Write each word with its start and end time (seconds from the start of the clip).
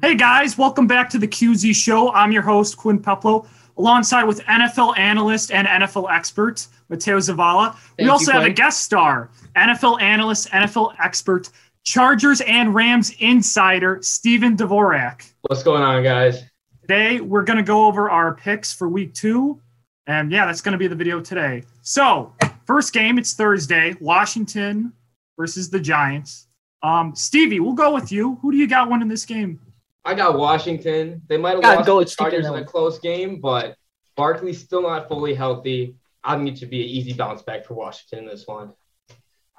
Hey 0.00 0.14
guys, 0.14 0.56
welcome 0.56 0.86
back 0.86 1.10
to 1.10 1.18
the 1.18 1.26
QZ 1.26 1.74
Show. 1.74 2.12
I'm 2.12 2.30
your 2.30 2.42
host, 2.42 2.76
Quinn 2.76 3.00
Peplo, 3.00 3.48
alongside 3.76 4.22
with 4.22 4.38
NFL 4.44 4.96
analyst 4.96 5.50
and 5.50 5.66
NFL 5.66 6.08
expert, 6.08 6.68
Mateo 6.88 7.18
Zavala. 7.18 7.76
we 7.98 8.04
you, 8.04 8.10
also 8.12 8.30
have 8.30 8.44
a 8.44 8.50
guest 8.50 8.82
star, 8.82 9.28
NFL 9.56 10.00
analyst, 10.00 10.50
NFL 10.50 10.94
expert, 11.02 11.50
Chargers 11.82 12.40
and 12.42 12.76
Rams 12.76 13.12
insider, 13.18 13.98
Steven 14.00 14.56
Dvorak. 14.56 15.32
What's 15.40 15.64
going 15.64 15.82
on, 15.82 16.04
guys? 16.04 16.44
Today, 16.82 17.20
we're 17.20 17.42
going 17.42 17.56
to 17.56 17.64
go 17.64 17.86
over 17.86 18.08
our 18.08 18.36
picks 18.36 18.72
for 18.72 18.88
week 18.88 19.14
two. 19.14 19.60
And 20.06 20.30
yeah, 20.30 20.46
that's 20.46 20.60
going 20.60 20.74
to 20.74 20.78
be 20.78 20.86
the 20.86 20.94
video 20.94 21.20
today. 21.20 21.64
So, 21.82 22.32
first 22.66 22.92
game, 22.92 23.18
it's 23.18 23.32
Thursday, 23.32 23.96
Washington 24.00 24.92
versus 25.36 25.70
the 25.70 25.80
Giants. 25.80 26.46
Um, 26.84 27.16
Stevie, 27.16 27.58
we'll 27.58 27.72
go 27.72 27.92
with 27.92 28.12
you. 28.12 28.36
Who 28.42 28.52
do 28.52 28.58
you 28.58 28.68
got 28.68 28.88
winning 28.88 29.08
this 29.08 29.24
game? 29.24 29.58
I 30.08 30.14
got 30.14 30.38
Washington. 30.38 31.20
They 31.28 31.36
might 31.36 31.50
have 31.50 31.60
Gotta 31.60 31.76
lost 31.76 31.86
go 31.86 31.98
the 32.00 32.06
Chargers 32.06 32.46
in 32.46 32.54
a 32.54 32.64
close 32.64 32.98
game, 32.98 33.42
but 33.42 33.76
Barkley's 34.16 34.58
still 34.58 34.80
not 34.80 35.06
fully 35.06 35.34
healthy. 35.34 35.96
I 36.24 36.34
think 36.34 36.48
it 36.48 36.58
should 36.58 36.70
be 36.70 36.80
an 36.80 36.88
easy 36.88 37.12
bounce 37.12 37.42
back 37.42 37.66
for 37.66 37.74
Washington 37.74 38.20
in 38.20 38.26
this 38.26 38.46
one. 38.46 38.72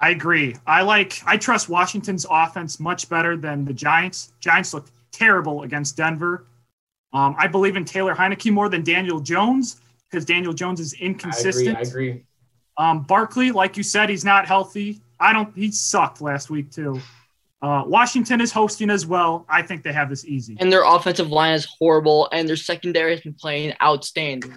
I 0.00 0.10
agree. 0.10 0.56
I 0.66 0.82
like 0.82 1.22
I 1.24 1.36
trust 1.36 1.68
Washington's 1.68 2.26
offense 2.28 2.80
much 2.80 3.08
better 3.08 3.36
than 3.36 3.64
the 3.64 3.72
Giants. 3.72 4.32
Giants 4.40 4.74
look 4.74 4.86
terrible 5.12 5.62
against 5.62 5.96
Denver. 5.96 6.46
Um, 7.12 7.36
I 7.38 7.46
believe 7.46 7.76
in 7.76 7.84
Taylor 7.84 8.16
Heinicke 8.16 8.52
more 8.52 8.68
than 8.68 8.82
Daniel 8.82 9.20
Jones 9.20 9.80
because 10.10 10.24
Daniel 10.24 10.52
Jones 10.52 10.80
is 10.80 10.94
I 10.94 10.96
agree. 10.96 11.06
inconsistent. 11.06 11.76
I 11.76 11.80
agree. 11.82 12.24
Um, 12.76 13.02
Barkley, 13.04 13.52
like 13.52 13.76
you 13.76 13.84
said, 13.84 14.08
he's 14.08 14.24
not 14.24 14.48
healthy. 14.48 15.00
I 15.20 15.32
don't. 15.32 15.54
He 15.54 15.70
sucked 15.70 16.20
last 16.20 16.50
week 16.50 16.72
too. 16.72 17.00
Uh, 17.62 17.84
Washington 17.86 18.40
is 18.40 18.52
hosting 18.52 18.88
as 18.88 19.06
well. 19.06 19.44
I 19.48 19.62
think 19.62 19.82
they 19.82 19.92
have 19.92 20.08
this 20.08 20.24
easy. 20.24 20.56
And 20.60 20.72
their 20.72 20.84
offensive 20.84 21.30
line 21.30 21.54
is 21.54 21.66
horrible, 21.78 22.28
and 22.32 22.48
their 22.48 22.56
secondary 22.56 23.12
has 23.12 23.20
been 23.20 23.34
playing 23.34 23.74
outstanding. 23.82 24.54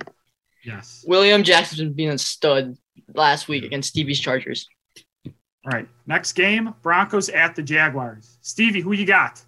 Yes. 0.63 1.03
William 1.05 1.43
Jackson's 1.43 1.81
been 1.81 1.93
being 1.93 2.11
a 2.11 2.17
stud 2.17 2.77
last 3.13 3.49
week 3.49 3.65
against 3.65 3.89
Stevie's 3.89 4.19
Chargers. 4.19 4.67
All 5.25 5.71
right. 5.71 5.87
Next 6.07 6.33
game: 6.33 6.73
Broncos 6.81 7.29
at 7.29 7.55
the 7.55 7.63
Jaguars. 7.63 8.37
Stevie, 8.41 8.81
who 8.81 8.93
you 8.93 9.05
got? 9.05 9.43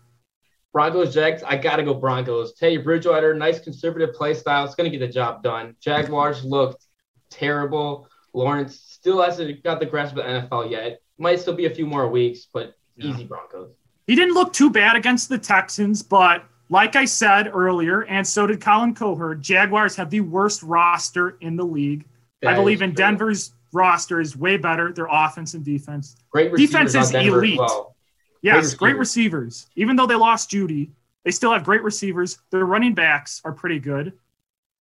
Broncos, 0.73 1.13
Jags. 1.13 1.41
I 1.41 1.55
gotta 1.55 1.83
go 1.83 1.93
Broncos. 1.93 2.53
Teddy 2.55 2.75
Bridgewater, 2.75 3.33
nice 3.33 3.59
conservative 3.61 4.13
play 4.13 4.33
style. 4.33 4.65
It's 4.65 4.75
gonna 4.75 4.89
get 4.89 4.99
the 4.99 5.07
job 5.07 5.41
done. 5.41 5.77
Jaguars 5.79 6.43
looked 6.43 6.85
terrible. 7.29 8.09
Lawrence 8.33 8.81
still 8.81 9.21
hasn't 9.21 9.63
got 9.63 9.79
the 9.79 9.85
grasp 9.85 10.17
of 10.17 10.25
the 10.25 10.29
NFL 10.29 10.69
yet. 10.69 10.99
Might 11.17 11.39
still 11.39 11.55
be 11.55 11.65
a 11.65 11.73
few 11.73 11.85
more 11.85 12.09
weeks, 12.09 12.47
but 12.53 12.75
Yeah. 12.95 13.13
easy 13.13 13.25
Broncos. 13.25 13.69
He 14.07 14.15
didn't 14.15 14.33
look 14.33 14.53
too 14.53 14.69
bad 14.69 14.95
against 14.95 15.29
the 15.29 15.37
Texans, 15.37 16.01
but 16.03 16.43
like 16.69 16.95
I 16.95 17.05
said 17.05 17.49
earlier, 17.53 18.01
and 18.03 18.25
so 18.25 18.47
did 18.47 18.61
Colin 18.61 18.93
Cowherd, 18.93 19.41
Jaguars 19.41 19.95
have 19.95 20.09
the 20.09 20.21
worst 20.21 20.63
roster 20.63 21.37
in 21.41 21.55
the 21.55 21.65
league. 21.65 22.05
I 22.45 22.53
believe 22.53 22.81
in 22.83 22.91
true. 22.91 22.97
Denver's 22.97 23.53
roster 23.73 24.21
is 24.21 24.37
way 24.37 24.57
better, 24.57 24.93
their 24.93 25.07
offense 25.09 25.55
and 25.55 25.65
defense. 25.65 26.15
Great 26.29 26.55
defense 26.55 26.93
is 26.93 27.11
elite. 27.13 27.57
well. 27.57 27.95
Yes, 28.41 28.75
Great 28.75 28.91
great 28.91 28.99
receivers. 28.99 29.67
Even 29.75 29.95
though 29.95 30.05
they 30.05 30.15
lost 30.15 30.51
Jeudy, 30.51 30.91
they 31.23 31.31
still 31.31 31.51
have 31.51 31.63
great 31.63 31.81
receivers. 31.81 32.37
Their 32.51 32.65
running 32.65 32.93
backs 32.93 33.41
are 33.43 33.51
pretty 33.51 33.79
good. 33.79 34.13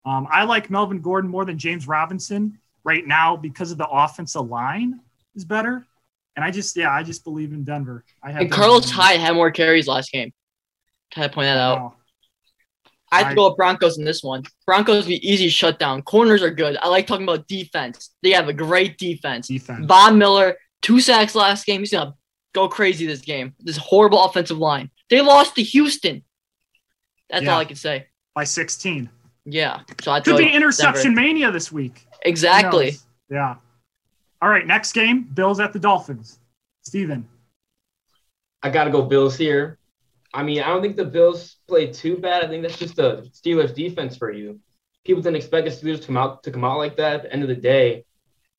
Um, 0.05 0.29
I 0.31 0.45
like 0.45 0.69
Melvin 0.69 1.01
Gordon 1.01 1.31
more 1.31 1.47
than 1.47 1.59
James 1.59 1.89
Robinson 1.89 2.59
right 2.85 3.07
now 3.07 3.37
because 3.37 3.73
of 3.73 3.79
the 3.79 3.89
offensive 3.89 4.47
line 4.47 5.01
is 5.35 5.47
better. 5.47 5.87
And 6.37 6.45
I 6.45 6.51
just, 6.51 6.77
yeah, 6.77 6.91
I 6.91 7.03
just 7.03 7.25
believe 7.25 7.53
in 7.53 7.65
Denver. 7.65 8.05
I 8.23 8.33
have 8.33 8.41
And 8.43 8.51
Carlos. 8.51 8.91
Hyde 8.91 9.21
had 9.21 9.35
more 9.35 9.51
carries 9.51 9.87
last 9.87 10.11
game. 10.11 10.33
Kind 11.15 11.27
of 11.27 11.33
point 11.33 11.47
that 11.47 11.59
out. 11.59 11.79
Wow. 11.81 11.95
I 13.13 13.19
have 13.19 13.29
to 13.29 13.35
go 13.37 13.49
with 13.49 13.57
Broncos 13.57 13.99
in 13.99 14.05
this 14.05 14.25
one. 14.25 14.43
Broncos 14.67 15.07
be 15.07 15.25
easy 15.29 15.49
shutdown. 15.49 16.03
Corners 16.03 16.43
are 16.43 16.51
good. 16.51 16.77
I 16.83 16.89
like 16.89 17.07
talking 17.07 17.23
about 17.23 17.47
defense. 17.47 18.11
They 18.23 18.31
have 18.31 18.49
a 18.49 18.53
great 18.53 18.99
defense. 18.99 19.47
defense. 19.47 19.87
Von 19.87 20.19
Miller, 20.19 20.57
two 20.83 21.01
sacks 21.01 21.37
last 21.37 21.65
game. 21.65 21.81
He's 21.81 21.93
gonna 21.93 22.15
go 22.55 22.69
crazy 22.69 23.07
this 23.07 23.21
game. 23.21 23.55
This 23.61 23.77
horrible 23.77 24.25
offensive 24.25 24.59
line. 24.59 24.91
They 25.11 25.21
lost 25.21 25.55
to 25.57 25.63
Houston. 25.63 26.25
That's 27.31 27.45
Yeah. 27.45 27.55
all 27.55 27.61
I 27.61 27.65
can 27.67 27.77
say. 27.77 28.09
by 28.35 28.43
16. 28.43 29.09
Yeah. 29.45 29.83
So 30.03 30.11
I 30.11 30.21
Could 30.21 30.39
be 30.39 30.53
interception 30.53 31.15
mania 31.15 31.53
this 31.53 31.71
week. 31.71 32.05
Exactly. 32.23 32.97
Yeah. 33.31 33.57
All 34.45 34.51
right, 34.51 34.67
next 34.67 34.93
game, 34.93 35.23
Bills 35.23 35.59
at 35.59 35.73
the 35.73 35.79
Dolphins. 35.79 36.39
Steven. 36.83 37.27
I 38.63 38.69
got 38.69 38.85
to 38.85 38.91
go 38.91 39.01
Bills 39.01 39.39
here. 39.39 39.79
I 40.35 40.43
mean, 40.43 40.61
I 40.61 40.67
don't 40.67 40.83
think 40.83 40.97
the 40.97 41.05
Bills 41.07 41.57
played 41.67 41.95
too 41.95 42.19
bad. 42.19 42.45
I 42.45 42.49
think 42.49 42.61
that's 42.61 42.79
just 42.79 42.97
the 42.97 43.27
Steelers 43.33 43.75
defense 43.75 44.19
for 44.19 44.31
you. 44.31 44.61
People 45.07 45.23
didn't 45.23 45.37
expect 45.37 45.65
the 45.65 45.71
Steelers 45.71 46.03
to 46.03 46.07
come 46.09 46.19
out 46.19 46.43
to 46.43 46.51
come 46.51 46.63
out 46.63 46.77
like 46.77 46.95
that. 46.99 47.15
At 47.15 47.23
the 47.23 47.33
end 47.33 47.43
of 47.43 47.49
the 47.49 47.57
day, 47.57 48.05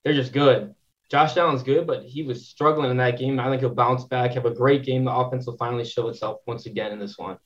they're 0.03 0.15
just 0.15 0.33
good. 0.33 0.73
Josh 1.11 1.37
Allen's 1.37 1.61
good, 1.61 1.85
but 1.85 2.01
he 2.01 2.23
was 2.23 2.47
struggling 2.47 2.89
in 2.89 2.97
that 2.97 3.19
game. 3.19 3.39
I 3.39 3.47
think 3.47 3.59
he'll 3.59 3.69
bounce 3.69 4.05
back, 4.05 4.31
have 4.31 4.45
a 4.45 4.55
great 4.55 4.85
game. 4.85 5.05
The 5.05 5.13
offense 5.13 5.45
will 5.45 5.57
finally 5.57 5.85
show 5.85 6.07
itself 6.07 6.39
once 6.47 6.65
again 6.65 6.93
in 6.93 6.97
this 6.97 7.19
one. 7.19 7.37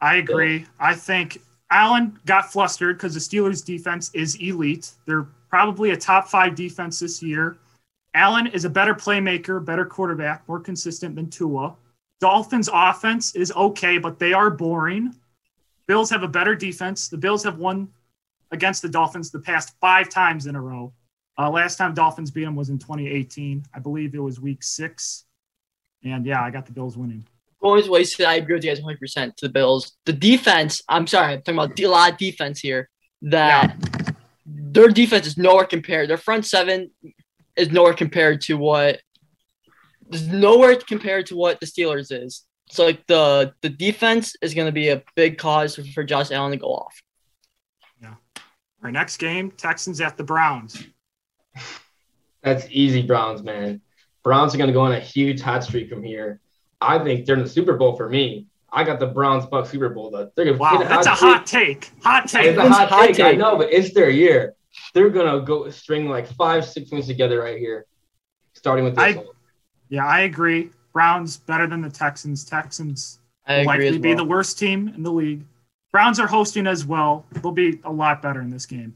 I 0.00 0.18
agree. 0.18 0.66
I 0.78 0.94
think 0.94 1.42
Allen 1.72 2.16
got 2.26 2.52
flustered 2.52 2.96
because 2.96 3.14
the 3.14 3.18
Steelers 3.18 3.64
defense 3.64 4.12
is 4.14 4.36
elite. 4.36 4.92
They're 5.04 5.26
probably 5.56 5.92
a 5.92 5.96
top 5.96 6.28
five 6.28 6.54
defense 6.54 6.98
this 7.00 7.22
year. 7.22 7.56
Allen 8.12 8.46
is 8.48 8.66
a 8.66 8.68
better 8.68 8.92
playmaker, 8.94 9.64
better 9.64 9.86
quarterback, 9.86 10.46
more 10.46 10.60
consistent 10.60 11.16
than 11.16 11.30
Tua. 11.30 11.74
Dolphins 12.20 12.68
offense 12.70 13.34
is 13.34 13.50
okay, 13.52 13.96
but 13.96 14.18
they 14.18 14.34
are 14.34 14.50
boring. 14.50 15.14
Bills 15.86 16.10
have 16.10 16.22
a 16.22 16.28
better 16.28 16.54
defense. 16.54 17.08
The 17.08 17.16
Bills 17.16 17.42
have 17.42 17.56
won 17.56 17.88
against 18.50 18.82
the 18.82 18.90
Dolphins 18.90 19.30
the 19.30 19.38
past 19.38 19.72
five 19.80 20.10
times 20.10 20.44
in 20.44 20.56
a 20.56 20.60
row. 20.60 20.92
Uh, 21.38 21.48
last 21.48 21.76
time 21.76 21.94
Dolphins 21.94 22.30
beat 22.30 22.44
them 22.44 22.54
was 22.54 22.68
in 22.68 22.78
2018. 22.78 23.64
I 23.72 23.78
believe 23.78 24.14
it 24.14 24.18
was 24.18 24.38
week 24.38 24.62
six. 24.62 25.24
And 26.04 26.26
yeah, 26.26 26.42
I 26.42 26.50
got 26.50 26.66
the 26.66 26.72
Bills 26.72 26.98
winning. 26.98 27.26
Always 27.62 27.88
wasted. 27.88 28.26
I 28.26 28.34
agree 28.34 28.56
with 28.56 28.64
you 28.64 28.74
guys 28.74 28.82
100% 28.82 29.36
to 29.36 29.46
the 29.46 29.52
Bills. 29.54 29.96
The 30.04 30.12
defense, 30.12 30.82
I'm 30.86 31.06
sorry, 31.06 31.32
I'm 31.32 31.38
talking 31.40 31.58
about 31.58 31.80
a 31.80 31.86
lot 31.86 32.12
of 32.12 32.18
defense 32.18 32.60
here. 32.60 32.90
That 33.22 33.74
their 34.46 34.88
defense 34.88 35.26
is 35.26 35.36
nowhere 35.36 35.64
compared. 35.64 36.08
Their 36.08 36.16
front 36.16 36.46
seven 36.46 36.90
is 37.56 37.70
nowhere 37.70 37.94
compared 37.94 38.40
to 38.42 38.56
what 38.56 39.00
is 40.12 40.28
nowhere 40.28 40.76
compared 40.76 41.26
to 41.26 41.36
what 41.36 41.58
the 41.60 41.66
Steelers 41.66 42.12
is. 42.12 42.44
So 42.70 42.84
like 42.84 43.06
the 43.06 43.54
the 43.62 43.68
defense 43.68 44.36
is 44.40 44.54
going 44.54 44.66
to 44.66 44.72
be 44.72 44.88
a 44.88 45.02
big 45.14 45.38
cause 45.38 45.76
for, 45.76 45.84
for 45.84 46.04
Josh 46.04 46.30
Allen 46.30 46.52
to 46.52 46.56
go 46.56 46.68
off. 46.68 47.00
Yeah. 48.00 48.14
Our 48.82 48.92
next 48.92 49.16
game, 49.18 49.50
Texans 49.50 50.00
at 50.00 50.16
the 50.16 50.24
Browns. 50.24 50.84
That's 52.42 52.66
easy, 52.70 53.02
Browns, 53.02 53.42
man. 53.42 53.80
Browns 54.22 54.54
are 54.54 54.58
going 54.58 54.68
to 54.68 54.74
go 54.74 54.82
on 54.82 54.92
a 54.92 55.00
huge 55.00 55.40
hot 55.40 55.64
streak 55.64 55.88
from 55.88 56.02
here. 56.02 56.40
I 56.80 56.98
think 56.98 57.26
they're 57.26 57.36
in 57.36 57.42
the 57.42 57.48
Super 57.48 57.76
Bowl 57.76 57.96
for 57.96 58.08
me. 58.08 58.46
I 58.72 58.84
got 58.84 58.98
the 59.00 59.06
Browns 59.06 59.46
Bucs 59.46 59.68
Super 59.68 59.88
Bowl. 59.88 60.10
Though. 60.10 60.30
They're 60.34 60.44
going 60.44 60.56
to 60.56 60.60
Wow, 60.60 60.78
that's 60.78 61.06
a 61.06 61.10
hot 61.10 61.46
take. 61.46 61.90
Hot 62.02 62.28
take. 62.28 62.46
It's 62.46 62.58
a 62.58 62.68
hot, 62.68 62.88
hot 62.88 63.06
take. 63.08 63.20
I 63.20 63.32
know, 63.32 63.56
but 63.56 63.72
it's 63.72 63.94
their 63.94 64.10
year. 64.10 64.54
They're 64.92 65.08
gonna 65.08 65.40
go 65.40 65.70
string 65.70 66.08
like 66.08 66.26
five, 66.34 66.64
six 66.66 66.90
wins 66.90 67.06
together 67.06 67.40
right 67.40 67.58
here, 67.58 67.86
starting 68.52 68.84
with 68.84 68.94
this 68.96 69.02
I- 69.04 69.16
one. 69.16 69.26
Yeah, 69.88 70.04
I 70.06 70.20
agree. 70.22 70.70
Browns 70.92 71.36
better 71.38 71.66
than 71.66 71.80
the 71.80 71.88
Texans. 71.90 72.44
Texans 72.44 73.20
will 73.48 73.64
likely 73.64 73.88
as 73.88 73.98
be 73.98 74.14
the 74.14 74.24
worst 74.24 74.58
team 74.58 74.88
in 74.88 75.02
the 75.02 75.12
league. 75.12 75.44
Browns 75.92 76.18
are 76.18 76.26
hosting 76.26 76.66
as 76.66 76.84
well. 76.84 77.24
They'll 77.32 77.52
be 77.52 77.80
a 77.84 77.92
lot 77.92 78.20
better 78.20 78.40
in 78.40 78.50
this 78.50 78.66
game. 78.66 78.94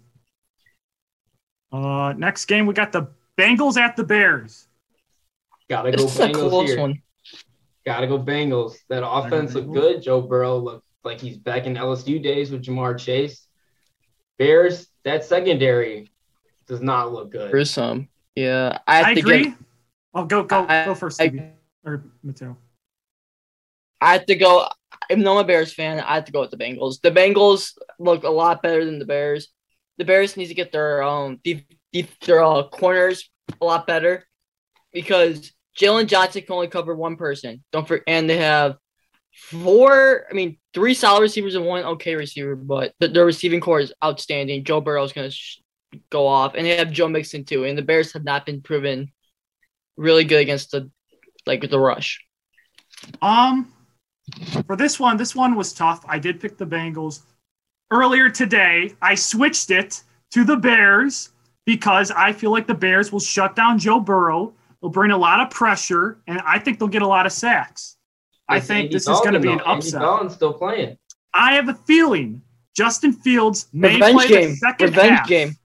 Uh, 1.72 2.12
next 2.16 2.46
game, 2.46 2.66
we 2.66 2.74
got 2.74 2.92
the 2.92 3.06
Bengals 3.38 3.76
at 3.76 3.96
the 3.96 4.04
Bears. 4.04 4.66
Gotta 5.68 5.92
go 5.92 5.96
This 6.02 6.14
is 6.14 6.20
a 6.20 6.32
close 6.32 6.70
here. 6.70 6.80
one. 6.80 7.00
Gotta 7.86 8.06
go 8.06 8.18
Bengals. 8.18 8.76
That 8.88 9.06
offense 9.06 9.54
looked 9.54 9.72
good. 9.72 10.02
Joe 10.02 10.20
Burrow 10.20 10.58
looked 10.58 10.84
like 11.04 11.20
he's 11.20 11.38
back 11.38 11.66
in 11.66 11.74
LSU 11.74 12.22
days 12.22 12.50
with 12.50 12.62
Ja'Marr 12.62 12.98
Chase. 12.98 13.46
Bears, 14.38 14.86
that 15.04 15.24
secondary 15.24 16.10
does 16.66 16.80
not 16.80 17.12
look 17.12 17.30
good. 17.30 17.50
Gruesome. 17.50 18.08
Yeah, 18.36 18.78
I 18.86 18.96
have 18.96 19.06
I 19.06 19.14
to 19.14 19.20
agree. 19.20 19.44
get. 19.44 19.54
oh, 20.14 20.24
go 20.24 20.42
go 20.44 20.66
I- 20.68 20.84
go 20.84 20.94
first, 20.94 21.20
I- 21.20 21.52
or 21.84 22.04
Mateo. 22.22 22.56
I 24.00 24.12
have 24.14 24.26
to 24.26 24.34
go. 24.36 24.66
Even 25.10 25.24
though 25.24 25.32
I'm 25.32 25.36
not 25.38 25.44
a 25.44 25.46
Bears 25.46 25.72
fan, 25.74 26.00
I 26.00 26.14
have 26.16 26.24
to 26.26 26.32
go 26.32 26.40
with 26.40 26.50
the 26.50 26.56
Bengals. 26.56 27.00
The 27.00 27.10
Bengals 27.10 27.76
look 27.98 28.22
a 28.24 28.30
lot 28.30 28.62
better 28.62 28.84
than 28.84 28.98
the 28.98 29.04
Bears. 29.04 29.48
The 29.98 30.04
Bears 30.04 30.36
need 30.36 30.46
to 30.46 30.54
get 30.54 30.72
their 30.72 31.02
um 31.02 31.40
deep, 31.42 31.66
deep 31.92 32.08
their 32.20 32.42
uh, 32.42 32.62
corners 32.68 33.28
a 33.60 33.64
lot 33.64 33.86
better 33.86 34.26
because 34.92 35.52
Jaylon 35.78 36.06
Johnson 36.06 36.42
can 36.42 36.54
only 36.54 36.68
cover 36.68 36.94
one 36.94 37.16
person. 37.16 37.62
Don't 37.72 37.86
for 37.86 38.02
and 38.06 38.28
they 38.28 38.38
have 38.38 38.76
four. 39.32 40.26
I 40.30 40.34
mean, 40.34 40.58
three 40.74 40.94
solid 40.94 41.22
receivers 41.22 41.54
and 41.54 41.64
one 41.64 41.84
okay 41.84 42.14
receiver, 42.16 42.56
but 42.56 42.92
the, 43.00 43.08
their 43.08 43.24
receiving 43.24 43.60
core 43.60 43.80
is 43.80 43.92
outstanding. 44.04 44.64
Joe 44.64 44.80
Burrow 44.80 45.04
is 45.04 45.12
gonna 45.12 45.30
sh- 45.30 45.60
go 46.10 46.26
off, 46.26 46.54
and 46.54 46.66
they 46.66 46.76
have 46.76 46.90
Joe 46.92 47.08
Mixon 47.08 47.44
too. 47.44 47.64
And 47.64 47.78
the 47.78 47.82
Bears 47.82 48.12
have 48.12 48.24
not 48.24 48.46
been 48.46 48.62
proven 48.62 49.12
really 49.96 50.24
good 50.24 50.40
against 50.40 50.70
the 50.72 50.90
like 51.46 51.68
the 51.68 51.78
rush. 51.78 52.24
Um, 53.22 53.72
For 54.66 54.76
this 54.76 55.00
one, 55.00 55.16
this 55.16 55.34
one 55.34 55.54
was 55.54 55.72
tough. 55.72 56.04
I 56.08 56.18
did 56.18 56.40
pick 56.40 56.56
the 56.56 56.66
Bengals. 56.66 57.20
Earlier 57.90 58.30
today, 58.30 58.94
I 59.02 59.14
switched 59.14 59.70
it 59.70 60.02
to 60.32 60.44
the 60.44 60.56
Bears 60.56 61.30
because 61.66 62.10
I 62.10 62.32
feel 62.32 62.50
like 62.50 62.66
the 62.66 62.74
Bears 62.74 63.10
will 63.10 63.20
shut 63.20 63.56
down 63.56 63.78
Joe 63.78 64.00
Burrow. 64.00 64.54
They'll 64.80 64.90
bring 64.90 65.10
a 65.10 65.18
lot 65.18 65.40
of 65.40 65.50
pressure, 65.50 66.20
and 66.26 66.40
I 66.44 66.58
think 66.58 66.78
they'll 66.78 66.88
get 66.88 67.02
a 67.02 67.06
lot 67.06 67.26
of 67.26 67.32
sacks. 67.32 67.96
I 68.48 68.60
think 68.60 68.84
Andy 68.86 68.94
this 68.94 69.08
is 69.08 69.20
going 69.20 69.34
to 69.34 69.40
be 69.40 69.50
an 69.50 69.58
though. 69.58 69.64
Andy 69.64 69.86
upset. 69.86 70.00
Dalton's 70.00 70.34
still 70.34 70.52
playing. 70.52 70.96
I 71.32 71.54
have 71.54 71.68
a 71.68 71.74
feeling 71.74 72.42
Justin 72.74 73.12
Fields 73.12 73.68
may 73.72 73.94
Revenge 73.94 74.14
play 74.14 74.28
game. 74.28 74.50
the 74.50 74.56
second 74.56 74.90
Revenge 74.90 75.18
half. 75.18 75.28
game. 75.28 75.56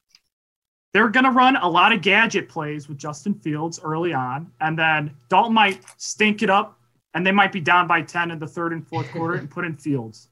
They're 0.93 1.09
going 1.09 1.25
to 1.25 1.31
run 1.31 1.55
a 1.57 1.67
lot 1.67 1.91
of 1.91 2.01
gadget 2.01 2.47
plays 2.47 2.87
with 2.87 2.97
Justin 2.97 3.33
Fields 3.33 3.79
early 3.83 4.13
on, 4.13 4.51
and 4.61 4.77
then 4.77 5.11
Dalton 5.29 5.53
might 5.53 5.81
stink 5.97 6.41
it 6.41 6.49
up, 6.49 6.79
and 7.13 7.25
they 7.25 7.31
might 7.31 7.51
be 7.51 7.59
down 7.59 7.87
by 7.87 8.01
10 8.01 8.31
in 8.31 8.39
the 8.39 8.47
third 8.47 8.71
and 8.71 8.87
fourth 8.87 9.11
quarter 9.11 9.35
and 9.35 9.49
put 9.49 9.65
in 9.65 9.75
Fields. 9.75 10.29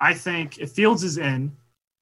I 0.00 0.14
think 0.14 0.58
if 0.58 0.72
Fields 0.72 1.04
is 1.04 1.18
in, 1.18 1.56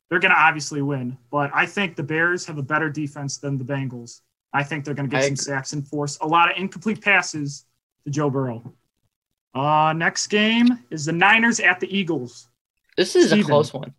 they're 0.08 0.18
going 0.18 0.32
to 0.32 0.40
obviously 0.40 0.82
win, 0.82 1.18
but 1.30 1.50
I 1.54 1.66
think 1.66 1.94
the 1.94 2.02
Bears 2.02 2.46
have 2.46 2.58
a 2.58 2.62
better 2.62 2.88
defense 2.88 3.36
than 3.38 3.58
the 3.58 3.64
Bengals. 3.64 4.20
I 4.52 4.62
think 4.64 4.84
they're 4.84 4.94
going 4.94 5.08
to 5.08 5.14
get 5.14 5.22
I 5.22 5.26
some 5.26 5.34
agree. 5.34 5.44
sacks 5.44 5.72
and 5.72 5.86
force 5.86 6.18
a 6.20 6.26
lot 6.26 6.50
of 6.50 6.56
incomplete 6.56 7.00
passes 7.00 7.64
to 8.04 8.10
Joe 8.10 8.30
Burrow. 8.30 8.74
Uh, 9.54 9.92
next 9.96 10.28
game 10.28 10.78
is 10.90 11.04
the 11.04 11.12
Niners 11.12 11.60
at 11.60 11.80
the 11.80 11.96
Eagles. 11.96 12.48
This 12.96 13.16
is 13.16 13.28
Steven. 13.28 13.44
a 13.44 13.48
close 13.48 13.72
one. 13.72 13.94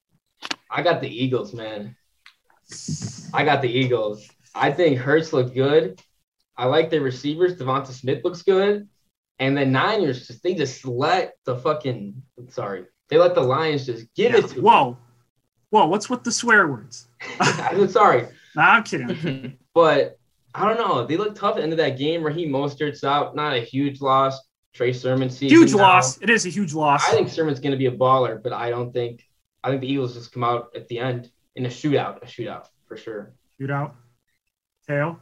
I 0.69 0.81
got 0.81 1.01
the 1.01 1.09
Eagles, 1.09 1.53
man. 1.53 1.95
I 3.33 3.43
got 3.43 3.61
the 3.61 3.69
Eagles. 3.69 4.27
I 4.55 4.71
think 4.71 4.97
Hurts 4.97 5.33
looked 5.33 5.53
good. 5.53 6.01
I 6.57 6.65
like 6.65 6.89
their 6.89 7.01
receivers. 7.01 7.55
DeVonta 7.55 7.87
Smith 7.87 8.23
looks 8.23 8.43
good. 8.43 8.87
And 9.39 9.57
the 9.57 9.65
Niners 9.65 10.27
just 10.27 10.43
they 10.43 10.53
just 10.53 10.85
let 10.85 11.33
the 11.45 11.57
fucking 11.57 12.21
sorry. 12.49 12.85
They 13.09 13.17
let 13.17 13.33
the 13.35 13.41
Lions 13.41 13.85
just 13.85 14.13
give 14.13 14.35
it 14.35 14.47
to 14.47 14.53
them. 14.55 14.63
Whoa. 14.63 14.97
Whoa, 15.71 15.85
what's 15.87 16.09
with 16.09 16.23
the 16.23 16.31
swear 16.31 16.67
words? 16.67 17.07
I'm 17.39 17.87
sorry. 17.89 18.27
Nah, 18.53 18.63
I'm 18.63 18.83
kidding. 18.83 19.57
But 19.73 20.19
I 20.53 20.67
don't 20.67 20.77
know. 20.77 21.05
They 21.05 21.17
look 21.17 21.35
tough 21.35 21.51
at 21.51 21.57
the 21.57 21.63
end 21.63 21.71
of 21.73 21.77
that 21.77 21.97
game. 21.97 22.23
Raheem 22.23 22.49
Mostert's 22.49 23.03
out. 23.03 23.35
Not 23.35 23.53
a 23.53 23.59
huge 23.61 24.01
loss. 24.01 24.39
Trey 24.73 24.93
Sermon 24.93 25.29
season 25.29 25.57
Huge 25.57 25.71
now. 25.73 25.79
loss. 25.83 26.21
It 26.21 26.29
is 26.29 26.45
a 26.45 26.49
huge 26.49 26.73
loss. 26.73 27.05
I 27.07 27.11
think 27.11 27.29
Sermon's 27.29 27.59
going 27.59 27.71
to 27.71 27.77
be 27.77 27.87
a 27.87 27.91
baller, 27.91 28.41
but 28.41 28.53
I 28.53 28.69
don't 28.69 28.91
think. 28.93 29.25
I 29.63 29.69
think 29.69 29.81
the 29.81 29.87
Eagles 29.91 30.13
just 30.13 30.31
come 30.31 30.43
out 30.45 30.69
at 30.75 30.87
the 30.87 30.97
end 30.99 31.29
in 31.55 31.65
a 31.65 31.69
shootout. 31.69 32.21
A 32.23 32.25
shootout 32.25 32.67
for 32.87 32.95
sure. 32.97 33.33
Shootout. 33.59 33.91
Tail. 34.87 35.19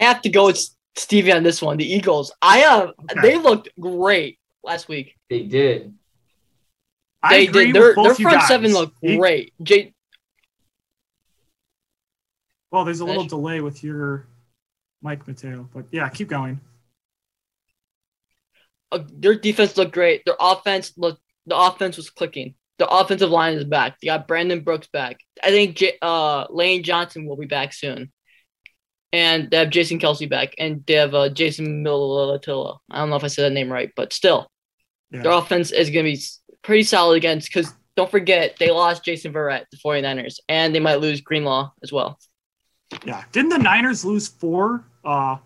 I 0.00 0.04
have 0.04 0.22
to 0.22 0.28
go 0.30 0.46
with 0.46 0.58
Stevie 0.96 1.32
on 1.32 1.42
this 1.42 1.62
one. 1.62 1.76
The 1.76 1.90
Eagles. 1.90 2.32
I 2.42 2.58
have. 2.58 2.90
Okay. 3.10 3.20
They 3.20 3.38
looked 3.38 3.68
great 3.78 4.38
last 4.64 4.88
week. 4.88 5.14
They 5.30 5.42
did. 5.44 5.94
I 7.22 7.36
They 7.38 7.46
agree 7.46 7.66
did. 7.66 7.74
Their 7.76 7.86
with 7.88 7.96
both 7.96 8.04
their 8.04 8.12
you 8.14 8.24
front 8.24 8.38
guys. 8.40 8.48
seven 8.48 8.72
looked 8.72 9.00
great. 9.00 9.52
J- 9.62 9.91
Well, 12.72 12.84
there's 12.84 13.00
a 13.00 13.04
little 13.04 13.24
delay 13.26 13.60
with 13.60 13.84
your 13.84 14.26
mic, 15.02 15.28
Mateo, 15.28 15.68
but 15.74 15.84
yeah, 15.92 16.08
keep 16.08 16.28
going. 16.28 16.58
uh, 18.90 19.00
their 19.12 19.34
defense 19.34 19.76
looked 19.76 19.92
great. 19.92 20.22
Their 20.24 20.36
offense 20.40 20.92
looked. 20.96 21.20
The 21.46 21.56
offense 21.56 21.96
was 21.96 22.10
clicking. 22.10 22.54
The 22.78 22.88
offensive 22.88 23.30
line 23.30 23.54
is 23.54 23.64
back. 23.64 23.96
They 24.00 24.06
got 24.06 24.26
Brandon 24.26 24.60
Brooks 24.60 24.88
back. 24.92 25.18
I 25.42 25.50
think 25.50 25.76
J- 25.76 25.98
uh, 26.02 26.46
Lane 26.50 26.82
Johnson 26.82 27.26
will 27.26 27.36
be 27.36 27.46
back 27.46 27.72
soon. 27.72 28.10
And 29.12 29.50
they 29.50 29.58
have 29.58 29.70
Jason 29.70 29.98
Kelce 29.98 30.28
back, 30.28 30.54
and 30.58 30.82
they 30.86 30.94
have 30.94 31.14
uh, 31.14 31.28
Jason 31.28 31.84
Milatilla. 31.84 32.78
I 32.90 32.98
don't 32.98 33.10
know 33.10 33.16
if 33.16 33.24
I 33.24 33.26
said 33.26 33.44
that 33.44 33.52
name 33.54 33.70
right, 33.70 33.90
but 33.94 34.12
still, 34.14 34.50
Yeah. 35.10 35.22
their 35.22 35.32
offense 35.32 35.70
is 35.70 35.90
going 35.90 36.06
to 36.06 36.12
be 36.12 36.22
pretty 36.62 36.82
solid 36.84 37.16
against. 37.16 37.48
Because 37.52 37.72
don't 37.96 38.10
forget, 38.10 38.56
they 38.58 38.70
lost 38.70 39.04
Jason 39.04 39.32
Verrett, 39.34 39.64
the 39.70 39.76
49ers, 39.84 40.36
and 40.48 40.74
they 40.74 40.80
might 40.80 41.00
lose 41.00 41.20
Greenlaw 41.20 41.72
as 41.82 41.92
well. 41.92 42.18
Yeah. 43.04 43.24
Didn't 43.32 43.50
the 43.50 43.58
Niners 43.58 44.04
lose 44.04 44.28
four 44.28 44.84
uh, 45.04 45.36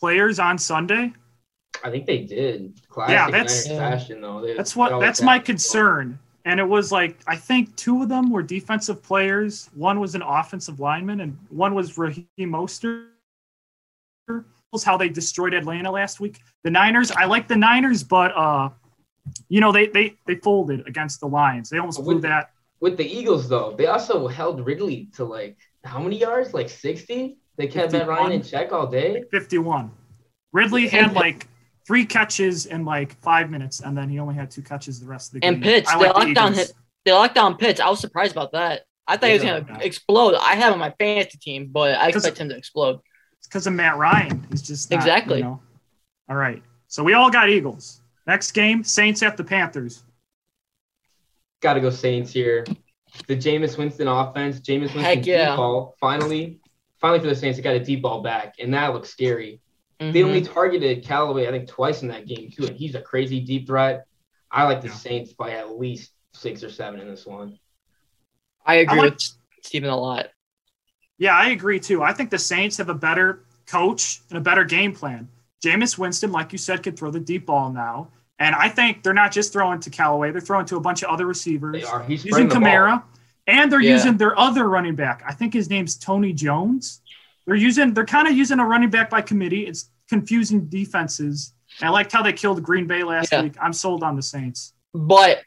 players 0.00 0.38
on 0.38 0.58
Sunday? 0.58 1.12
I 1.84 1.90
think 1.90 2.06
they 2.06 2.18
did. 2.18 2.80
Classic 2.88 3.12
Yeah, 3.14 3.30
that's- 3.30 3.66
Niners 3.66 3.78
fashion 3.78 4.20
though. 4.20 4.40
They- 4.40 4.54
That's 4.54 4.76
what 4.76 5.00
that's 5.00 5.22
my 5.22 5.38
concern. 5.38 6.18
And 6.44 6.58
it 6.58 6.68
was 6.68 6.90
like 6.90 7.18
I 7.26 7.36
think 7.36 7.74
two 7.76 8.02
of 8.02 8.08
them 8.08 8.30
were 8.30 8.42
defensive 8.42 9.02
players. 9.02 9.70
One 9.74 10.00
was 10.00 10.14
an 10.14 10.22
offensive 10.22 10.80
lineman, 10.80 11.20
and 11.20 11.38
one 11.50 11.74
was 11.74 11.96
Raheem 11.96 12.26
Mostert. 12.38 13.06
Was 14.72 14.82
how 14.84 14.96
they 14.96 15.08
destroyed 15.10 15.52
Atlanta 15.54 15.90
last 15.90 16.18
week. 16.18 16.40
The 16.64 16.70
Niners, 16.70 17.10
I 17.10 17.26
like 17.26 17.46
the 17.46 17.56
Niners, 17.56 18.02
but 18.02 18.32
uh, 18.34 18.70
you 19.48 19.60
know 19.60 19.70
they 19.70 19.86
they 19.88 20.16
they 20.26 20.36
folded 20.36 20.86
against 20.88 21.20
the 21.20 21.28
Lions. 21.28 21.68
They 21.70 21.78
almost 21.78 22.02
blew 22.02 22.14
With- 22.14 22.22
that. 22.24 22.50
With 22.80 22.96
the 22.96 23.04
Eagles 23.04 23.48
though, 23.48 23.74
they 23.78 23.86
also 23.86 24.26
held 24.26 24.66
Ridley 24.66 25.08
to 25.14 25.24
like 25.24 25.56
how 25.84 26.00
many 26.00 26.18
yards? 26.18 26.54
Like 26.54 26.68
sixty. 26.68 27.38
They 27.56 27.66
kept 27.66 27.92
Matt 27.92 28.08
Ryan 28.08 28.32
in 28.32 28.42
check 28.42 28.72
all 28.72 28.86
day. 28.86 29.24
51. 29.30 29.90
Ridley 30.52 30.88
had 30.88 31.12
like 31.14 31.46
three 31.86 32.06
catches 32.06 32.64
in 32.66 32.84
like 32.84 33.20
five 33.20 33.50
minutes, 33.50 33.80
and 33.80 33.96
then 33.96 34.08
he 34.08 34.18
only 34.18 34.34
had 34.34 34.50
two 34.50 34.62
catches 34.62 34.98
the 35.00 35.06
rest 35.06 35.28
of 35.28 35.34
the 35.34 35.40
game. 35.40 35.54
And 35.54 35.62
Pitts, 35.62 35.90
I 35.90 35.98
they 35.98 36.04
like 36.06 36.12
the 36.14 36.18
locked 36.20 36.34
down 36.34 36.52
Eagles. 36.52 36.66
hit. 36.68 36.76
They 37.04 37.12
locked 37.12 37.34
down 37.34 37.56
Pitts. 37.58 37.80
I 37.80 37.90
was 37.90 38.00
surprised 38.00 38.32
about 38.32 38.52
that. 38.52 38.82
I 39.06 39.16
thought 39.16 39.26
he 39.28 39.34
was 39.34 39.42
going 39.42 39.64
to 39.66 39.84
explode. 39.84 40.34
I 40.36 40.54
have 40.54 40.68
him 40.68 40.74
on 40.74 40.78
my 40.78 40.94
fantasy 40.98 41.36
team, 41.38 41.68
but 41.72 41.98
I 41.98 42.08
expect 42.08 42.38
him 42.38 42.48
to 42.48 42.56
explode. 42.56 43.00
It's 43.38 43.48
because 43.48 43.66
of 43.66 43.72
Matt 43.74 43.98
Ryan. 43.98 44.46
He's 44.50 44.62
just 44.62 44.90
not, 44.90 44.98
Exactly. 44.98 45.38
you 45.38 45.44
know. 45.44 45.60
All 46.30 46.36
right. 46.36 46.62
So 46.86 47.02
we 47.02 47.12
all 47.14 47.28
got 47.30 47.50
Eagles. 47.50 48.00
Next 48.26 48.52
game, 48.52 48.84
Saints 48.84 49.22
at 49.22 49.36
the 49.36 49.42
Panthers. 49.44 50.04
Got 51.60 51.74
to 51.74 51.80
go 51.80 51.90
Saints 51.90 52.32
here. 52.32 52.64
The 53.26 53.36
Jameis 53.36 53.76
Winston 53.78 54.08
offense. 54.08 54.60
Jameis 54.60 54.80
Winston 54.80 55.00
Heck 55.02 55.26
yeah. 55.26 55.48
deep 55.50 55.56
ball. 55.56 55.94
Finally, 56.00 56.60
finally 57.00 57.20
for 57.20 57.26
the 57.26 57.36
Saints, 57.36 57.56
they 57.58 57.62
got 57.62 57.74
a 57.74 57.84
deep 57.84 58.02
ball 58.02 58.22
back, 58.22 58.54
and 58.58 58.72
that 58.74 58.92
looks 58.92 59.10
scary. 59.10 59.60
They 59.98 60.12
Mhm. 60.22 60.24
only 60.26 60.42
targeted 60.42 61.04
Callaway, 61.04 61.46
I 61.46 61.50
think, 61.52 61.68
twice 61.68 62.02
in 62.02 62.08
that 62.08 62.26
game 62.26 62.50
too, 62.50 62.66
and 62.66 62.76
he's 62.76 62.94
a 62.96 63.00
crazy 63.02 63.40
deep 63.40 63.66
threat. 63.68 64.04
I 64.50 64.64
like 64.64 64.80
the 64.80 64.88
Yeah. 64.88 64.94
Saints 64.94 65.32
by 65.32 65.52
at 65.52 65.78
least 65.78 66.12
six 66.32 66.64
or 66.64 66.70
seven 66.70 67.00
in 67.00 67.08
this 67.08 67.24
one. 67.24 67.58
I 68.66 68.76
agree 68.76 68.98
I 68.98 69.02
like- 69.02 69.12
with 69.12 69.22
Steven 69.62 69.90
a 69.90 69.96
lot. 69.96 70.26
Yeah, 71.18 71.36
I 71.36 71.50
agree 71.50 71.78
too. 71.78 72.02
I 72.02 72.12
think 72.12 72.30
the 72.30 72.38
Saints 72.38 72.78
have 72.78 72.88
a 72.88 72.94
better 72.94 73.44
coach 73.66 74.22
and 74.28 74.38
a 74.38 74.40
better 74.40 74.64
game 74.64 74.92
plan. 74.94 75.28
Jameis 75.64 75.96
Winston, 75.96 76.32
like 76.32 76.50
you 76.50 76.58
said, 76.58 76.82
could 76.82 76.96
throw 76.96 77.10
the 77.12 77.20
deep 77.20 77.46
ball 77.46 77.70
now. 77.72 78.10
And 78.38 78.54
I 78.54 78.68
think 78.68 79.02
they're 79.02 79.14
not 79.14 79.30
just 79.32 79.52
throwing 79.52 79.80
to 79.80 79.90
Callaway, 79.90 80.30
they're 80.32 80.40
throwing 80.40 80.66
to 80.66 80.76
a 80.76 80.80
bunch 80.80 81.02
of 81.02 81.10
other 81.10 81.26
receivers. 81.26 81.74
They 81.80 81.84
are. 81.84 82.02
He's 82.02 82.24
using 82.24 82.48
spreading 82.50 82.64
the. 82.64 82.68
Kamara, 82.68 83.02
and 83.46 83.70
they're 83.70 83.80
Yeah. 83.80 83.92
using 83.92 84.16
their 84.16 84.38
other 84.38 84.68
running 84.68 84.94
back. 84.96 85.22
I 85.26 85.32
think 85.32 85.52
his 85.54 85.70
name's 85.70 85.96
Tony 85.96 86.32
Jones. 86.32 87.00
They're 87.46 87.54
using, 87.56 87.92
they're 87.94 88.06
kind 88.06 88.26
of 88.28 88.34
using 88.36 88.58
a 88.58 88.66
running 88.66 88.90
back 88.90 89.10
by 89.10 89.20
committee. 89.20 89.66
It's 89.66 89.90
confusing 90.08 90.66
defenses. 90.66 91.52
And 91.80 91.88
I 91.88 91.92
liked 91.92 92.12
how 92.12 92.22
they 92.22 92.32
killed 92.32 92.62
Green 92.62 92.86
Bay 92.86 93.02
last 93.02 93.32
Yeah. 93.32 93.42
week. 93.42 93.54
I'm 93.60 93.72
sold 93.72 94.02
on 94.02 94.16
the 94.16 94.22
Saints. 94.22 94.72
But 94.94 95.42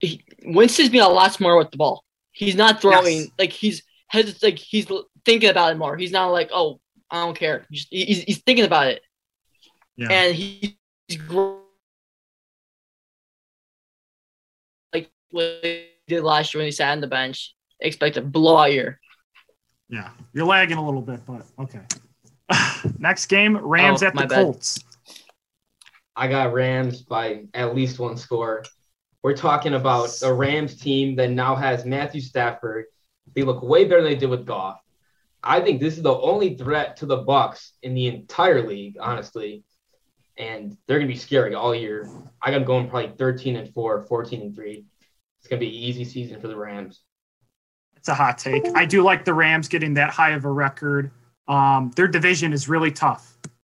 he, 0.00 0.24
Winston's 0.44 0.88
being 0.90 1.04
a 1.04 1.08
lot 1.08 1.32
smarter 1.32 1.56
with 1.56 1.70
the 1.70 1.76
ball. 1.76 2.04
He's 2.32 2.54
not 2.56 2.80
throwing 2.80 3.18
Yes. 3.18 3.28
like 3.38 3.52
he's 3.52 3.82
has 4.08 4.42
like 4.42 4.58
he's 4.58 4.86
thinking 5.24 5.48
about 5.50 5.72
it 5.72 5.78
more. 5.78 5.96
He's 5.96 6.10
not 6.12 6.26
like, 6.28 6.50
oh, 6.52 6.80
I 7.10 7.24
don't 7.24 7.36
care. 7.36 7.66
He's, 7.70 7.86
he's, 7.90 8.22
he's 8.24 8.38
thinking 8.42 8.64
about 8.64 8.88
it, 8.88 9.02
Yeah. 9.96 10.08
and 10.10 10.34
he, 10.34 10.76
he's 11.08 11.18
gr- 11.18 11.56
what 15.32 15.58
he 15.62 15.86
did 16.06 16.22
last 16.22 16.54
year 16.54 16.60
when 16.60 16.66
he 16.66 16.72
sat 16.72 16.92
on 16.92 17.00
the 17.00 17.06
bench. 17.06 17.54
Expect 17.80 18.16
a 18.16 18.22
blowout 18.22 18.72
year. 18.72 19.00
yeah. 19.88 20.10
You're 20.32 20.46
lagging 20.46 20.76
a 20.78 20.84
little 20.84 21.02
bit, 21.02 21.20
but 21.26 21.42
okay. 21.58 21.80
Next 22.98 23.26
game, 23.26 23.56
Rams 23.56 24.02
Oh, 24.02 24.06
at 24.06 24.14
the 24.14 24.20
my 24.20 24.26
bad. 24.26 24.44
Colts. 24.44 24.78
I 26.14 26.28
got 26.28 26.52
Rams 26.52 27.02
by 27.02 27.44
at 27.54 27.74
least 27.74 27.98
one 27.98 28.16
score. 28.16 28.64
We're 29.22 29.36
talking 29.36 29.74
about 29.74 30.10
a 30.22 30.32
Rams 30.32 30.78
team 30.80 31.16
that 31.16 31.30
now 31.30 31.54
has 31.54 31.84
Matthew 31.84 32.20
Stafford. 32.20 32.86
They 33.34 33.42
look 33.42 33.62
way 33.62 33.84
better 33.84 34.02
than 34.02 34.12
they 34.12 34.18
did 34.18 34.28
with 34.30 34.44
Goff. 34.46 34.78
I 35.42 35.60
think 35.60 35.80
this 35.80 35.96
is 35.96 36.02
the 36.02 36.14
only 36.14 36.56
threat 36.56 36.96
to 36.98 37.06
the 37.06 37.24
Bucs 37.24 37.70
in 37.82 37.94
the 37.94 38.06
entire 38.08 38.66
league, 38.66 38.96
honestly. 39.00 39.64
And 40.38 40.76
they're 40.86 40.98
gonna 40.98 41.08
be 41.08 41.16
scary 41.16 41.54
all 41.54 41.74
year. 41.74 42.08
I 42.40 42.50
got 42.50 42.58
them 42.58 42.64
going 42.66 42.88
probably 42.88 43.12
13 43.16 43.56
and 43.56 43.72
4, 43.72 44.02
14 44.02 44.40
and 44.42 44.54
3. 44.54 44.84
It's 45.42 45.48
gonna 45.48 45.58
be 45.58 45.66
an 45.66 45.74
easy 45.74 46.04
season 46.04 46.40
for 46.40 46.46
the 46.46 46.56
Rams. 46.56 47.00
It's 47.96 48.08
a 48.08 48.14
hot 48.14 48.38
take. 48.38 48.64
I 48.76 48.84
do 48.84 49.02
like 49.02 49.24
the 49.24 49.34
Rams 49.34 49.66
getting 49.66 49.94
that 49.94 50.10
high 50.10 50.30
of 50.30 50.44
a 50.44 50.50
record. 50.50 51.10
Um, 51.48 51.90
their 51.96 52.06
division 52.06 52.52
is 52.52 52.68
really 52.68 52.92
tough. 52.92 53.36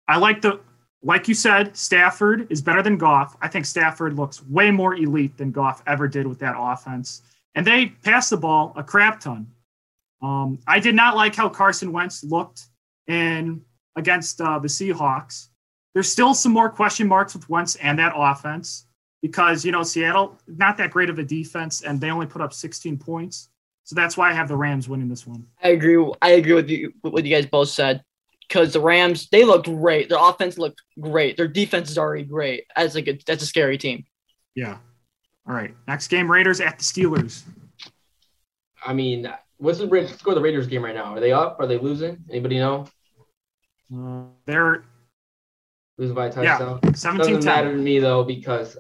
I 0.09 0.16
like 0.16 0.40
the, 0.40 0.61
like 1.04 1.28
you 1.28 1.35
said, 1.35 1.76
Stafford 1.76 2.50
is 2.50 2.61
better 2.61 2.83
than 2.83 2.99
Goff. 2.99 3.37
I 3.40 3.47
think 3.47 3.64
Stafford 3.64 4.14
looks 4.14 4.45
way 4.47 4.73
more 4.73 4.97
elite 4.97 5.37
than 5.37 5.52
Goff 5.52 5.85
ever 5.87 6.09
did 6.09 6.26
with 6.26 6.40
that 6.40 6.57
offense. 6.59 7.23
And 7.54 7.64
they 7.64 7.87
pass 7.87 8.28
the 8.28 8.37
ball 8.37 8.73
a 8.76 8.83
crap 8.83 9.21
ton. 9.21 9.47
Um, 10.21 10.59
I 10.66 10.81
did 10.81 10.97
not 10.97 11.14
like 11.14 11.35
how 11.35 11.49
Carson 11.49 11.92
Wentz 11.92 12.25
looked 12.25 12.62
in 13.07 13.62
against 13.95 14.40
uh, 14.40 14.59
the 14.59 14.69
Seahawks. 14.69 15.49
there's 15.95 16.11
still 16.11 16.35
some 16.35 16.52
more 16.52 16.71
question 16.71 17.07
marks 17.07 17.35
with 17.35 17.49
Wentz 17.49 17.76
and 17.76 17.99
that 17.99 18.14
offense 18.16 18.87
because 19.23 19.64
you 19.64 19.73
know 19.73 19.83
Seattle 19.83 20.38
not 20.47 20.76
that 20.76 20.91
great 20.91 21.09
of 21.09 21.19
a 21.19 21.25
defense 21.25 21.83
and 21.83 22.00
they 22.00 22.11
only 22.11 22.26
put 22.26 22.43
up 22.43 22.52
16 22.52 22.99
points. 22.99 23.49
So 23.85 23.97
that's 23.97 24.17
why 24.17 24.31
I 24.31 24.33
have 24.33 24.49
the 24.49 24.57
Rams 24.57 24.88
winning 24.88 25.09
this 25.09 25.26
one. 25.26 25.47
I 25.62 25.69
agree. 25.71 26.12
I 26.21 26.31
agree 26.33 26.52
with 26.52 26.69
you. 26.69 26.93
with 27.02 27.12
What 27.12 27.25
you 27.25 27.35
guys 27.35 27.47
both 27.47 27.69
said, 27.69 28.05
because 28.47 28.73
the 28.73 28.81
Rams 28.81 29.29
they 29.31 29.45
look 29.45 29.64
great. 29.64 30.09
Their 30.09 30.19
offense 30.21 30.59
looked 30.59 30.83
great. 31.00 31.37
Their 31.37 31.49
defense 31.49 31.91
is 31.91 31.99
already 31.99 32.25
great. 32.25 32.64
As 32.76 32.95
like 32.95 33.09
a, 33.09 33.19
that's 33.26 33.43
a 33.43 33.47
scary 33.47 33.79
team. 33.79 34.05
Yeah. 34.55 34.76
All 35.49 35.55
right. 35.55 35.75
Next 35.88 36.09
game, 36.09 36.31
Raiders 36.31 36.61
at 36.61 36.79
the 36.79 36.85
Steelers. 36.85 37.43
I 38.85 38.93
mean, 38.93 39.33
what's 39.59 39.79
the 39.79 39.88
Ra- 39.88 40.07
score 40.07 40.33
of 40.33 40.37
the 40.37 40.43
Raiders 40.43 40.67
game 40.67 40.85
right 40.85 40.95
now? 40.95 41.14
Are 41.14 41.21
they 41.21 41.33
up? 41.33 41.57
Are 41.59 41.67
they 41.67 41.79
losing? 41.79 42.19
Anybody 42.31 42.59
know? 42.59 42.87
Uh, 43.95 44.25
they're 44.47 44.85
Losing 45.99 46.14
by 46.14 46.26
a 46.26 46.43
yeah, 46.43 46.59
touchdown. 46.59 46.95
17 46.95 47.35
Doesn't 47.35 47.45
matter 47.45 47.73
to 47.73 47.79
me 47.79 47.99
though 47.99 48.25
because 48.25 48.79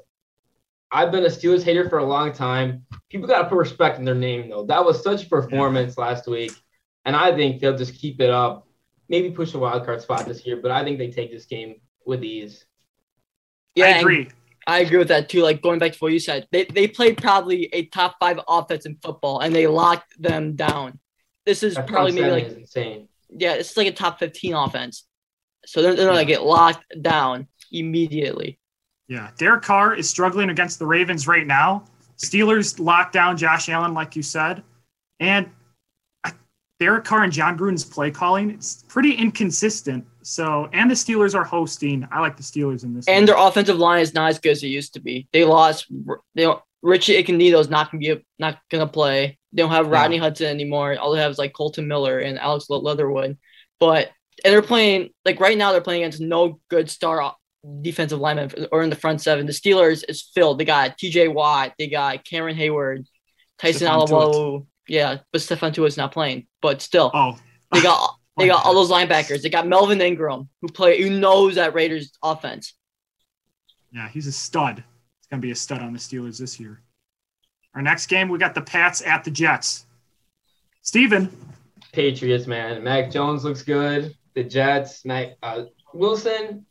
I've 0.92 1.10
been 1.10 1.24
a 1.24 1.28
Steelers 1.28 1.62
hater 1.64 1.88
for 1.88 1.98
a 1.98 2.04
long 2.04 2.32
time. 2.32 2.84
People 3.08 3.26
got 3.26 3.42
to 3.42 3.48
put 3.48 3.56
respect 3.56 3.98
in 3.98 4.04
their 4.04 4.14
name 4.14 4.50
though. 4.50 4.64
That 4.64 4.84
was 4.84 5.02
such 5.02 5.24
a 5.24 5.28
performance 5.28 5.96
last 5.96 6.26
week, 6.28 6.52
and 7.06 7.16
I 7.16 7.34
think 7.34 7.60
they'll 7.60 7.76
just 7.76 7.94
keep 7.94 8.20
it 8.20 8.30
up. 8.30 8.68
Maybe 9.08 9.30
push 9.30 9.54
a 9.54 9.58
wild 9.58 9.84
card 9.84 10.02
spot 10.02 10.26
this 10.26 10.46
year, 10.46 10.58
but 10.60 10.70
I 10.70 10.84
think 10.84 10.98
they 10.98 11.10
take 11.10 11.30
this 11.32 11.46
game 11.46 11.76
with 12.04 12.22
ease. 12.22 12.64
Yeah, 13.74 13.86
I 13.86 13.88
agree. 13.98 14.28
I 14.66 14.80
agree 14.80 14.98
with 14.98 15.08
that 15.08 15.28
too. 15.28 15.42
Like 15.42 15.62
going 15.62 15.78
back 15.78 15.92
to 15.92 15.98
what 15.98 16.12
you 16.12 16.20
said, 16.20 16.46
they 16.52 16.64
they 16.66 16.86
played 16.86 17.16
probably 17.16 17.64
a 17.72 17.86
top 17.86 18.16
five 18.20 18.38
offense 18.46 18.86
in 18.86 18.98
football, 19.02 19.40
and 19.40 19.54
they 19.54 19.66
locked 19.66 20.20
them 20.20 20.56
down. 20.56 20.98
This 21.46 21.62
is 21.62 21.74
That 21.74 21.86
probably 21.86 22.12
maybe 22.12 22.30
like 22.30 22.56
insane. 22.56 23.08
yeah, 23.30 23.54
it's 23.54 23.76
like 23.76 23.86
a 23.86 23.92
top 23.92 24.18
fifteen 24.18 24.54
offense. 24.54 25.04
So 25.64 25.80
they're, 25.80 25.94
they're 25.94 26.06
gonna 26.06 26.24
get 26.24 26.44
locked 26.44 26.84
down 27.00 27.48
immediately. 27.72 28.58
Yeah. 29.08 29.30
Derek 29.36 29.62
Carr 29.62 29.94
is 29.94 30.08
struggling 30.08 30.50
against 30.50 30.78
the 30.78 30.86
Ravens 30.86 31.26
right 31.26 31.46
now. 31.46 31.84
Steelers 32.16 32.78
locked 32.78 33.12
down 33.12 33.36
Josh 33.36 33.68
Allen, 33.68 33.94
like 33.94 34.16
you 34.16 34.22
said. 34.22 34.62
And 35.20 35.50
uh, 36.24 36.30
Derek 36.78 37.04
Carr 37.04 37.24
and 37.24 37.32
Jon 37.32 37.58
Gruden's 37.58 37.84
play 37.84 38.10
calling, 38.10 38.50
it's 38.50 38.84
pretty 38.88 39.12
inconsistent. 39.12 40.06
So, 40.22 40.68
and 40.72 40.90
the 40.90 40.94
Steelers 40.94 41.34
are 41.34 41.44
hosting. 41.44 42.06
I 42.12 42.20
like 42.20 42.36
the 42.36 42.42
Steelers 42.42 42.84
in 42.84 42.94
this. 42.94 43.08
And 43.08 43.16
one. 43.16 43.26
their 43.26 43.36
offensive 43.36 43.78
line 43.78 44.00
is 44.00 44.14
not 44.14 44.30
as 44.30 44.38
good 44.38 44.52
as 44.52 44.62
it 44.62 44.68
used 44.68 44.94
to 44.94 45.00
be. 45.00 45.28
They 45.32 45.44
lost. 45.44 45.86
They 46.34 46.42
don't, 46.42 46.62
Richie 46.82 47.14
is 47.14 47.68
not 47.70 47.90
gonna 47.90 48.00
be 48.00 48.24
not 48.38 48.58
gonna 48.70 48.86
play. 48.86 49.38
They 49.52 49.62
don't 49.62 49.70
have 49.70 49.88
Rodney 49.88 50.18
Hudson 50.18 50.48
anymore. 50.48 50.96
All 50.98 51.12
they 51.12 51.20
have 51.20 51.30
is 51.30 51.38
like 51.38 51.52
Kolton 51.52 51.86
Miller 51.86 52.18
and 52.18 52.38
Alex 52.38 52.68
Leatherwood. 52.68 53.38
But 53.78 54.10
and 54.44 54.52
they're 54.52 54.62
playing 54.62 55.10
like 55.24 55.38
right 55.38 55.56
now 55.56 55.72
they're 55.72 55.80
playing 55.80 56.02
against 56.02 56.20
no 56.20 56.60
good 56.68 56.90
star 56.90 57.20
defensive 57.80 58.18
linemen 58.18 58.68
or 58.72 58.82
in 58.82 58.90
the 58.90 58.96
front 58.96 59.20
seven. 59.20 59.46
The 59.46 59.52
Steelers 59.52 60.04
is 60.08 60.22
filled. 60.22 60.58
They 60.58 60.64
got 60.64 60.98
T.J. 60.98 61.28
Watt. 61.28 61.74
They 61.78 61.86
got 61.86 62.24
Cameron 62.24 62.56
Heyward, 62.56 63.06
Tyson 63.58 63.88
Stephon 63.88 64.08
Alawo. 64.08 64.66
Yeah, 64.88 65.18
but 65.32 65.40
Stefan 65.40 65.72
is 65.84 65.96
not 65.96 66.12
playing. 66.12 66.46
But 66.60 66.82
still, 66.82 67.10
oh, 67.14 67.38
they 67.72 67.82
got 67.82 68.16
they 68.38 68.46
got 68.46 68.64
all 68.64 68.74
those 68.74 68.90
linebackers. 68.90 69.42
They 69.42 69.50
got 69.50 69.66
Melvin 69.66 70.00
Ingram 70.00 70.48
who 70.60 70.68
play 70.68 71.00
who 71.00 71.10
knows 71.10 71.54
that 71.54 71.74
Raiders 71.74 72.12
offense. 72.22 72.74
Yeah, 73.92 74.08
he's 74.08 74.26
a 74.26 74.32
stud. 74.32 74.76
He's 74.76 75.26
going 75.30 75.40
to 75.40 75.46
be 75.46 75.52
a 75.52 75.56
stud 75.56 75.82
on 75.82 75.92
the 75.92 75.98
Steelers 75.98 76.38
this 76.38 76.58
year. 76.58 76.80
Our 77.74 77.82
next 77.82 78.06
game, 78.06 78.28
we 78.28 78.38
got 78.38 78.54
the 78.54 78.62
Pats 78.62 79.02
at 79.02 79.24
the 79.24 79.30
Jets. 79.30 79.86
Steven, 80.82 81.30
Patriots, 81.92 82.46
man. 82.46 82.82
Mac 82.82 83.10
Jones 83.10 83.44
looks 83.44 83.62
good. 83.62 84.16
The 84.34 84.44
Jets, 84.44 85.04
Mac 85.04 85.36
uh, 85.42 85.64
Wilson, 85.92 86.66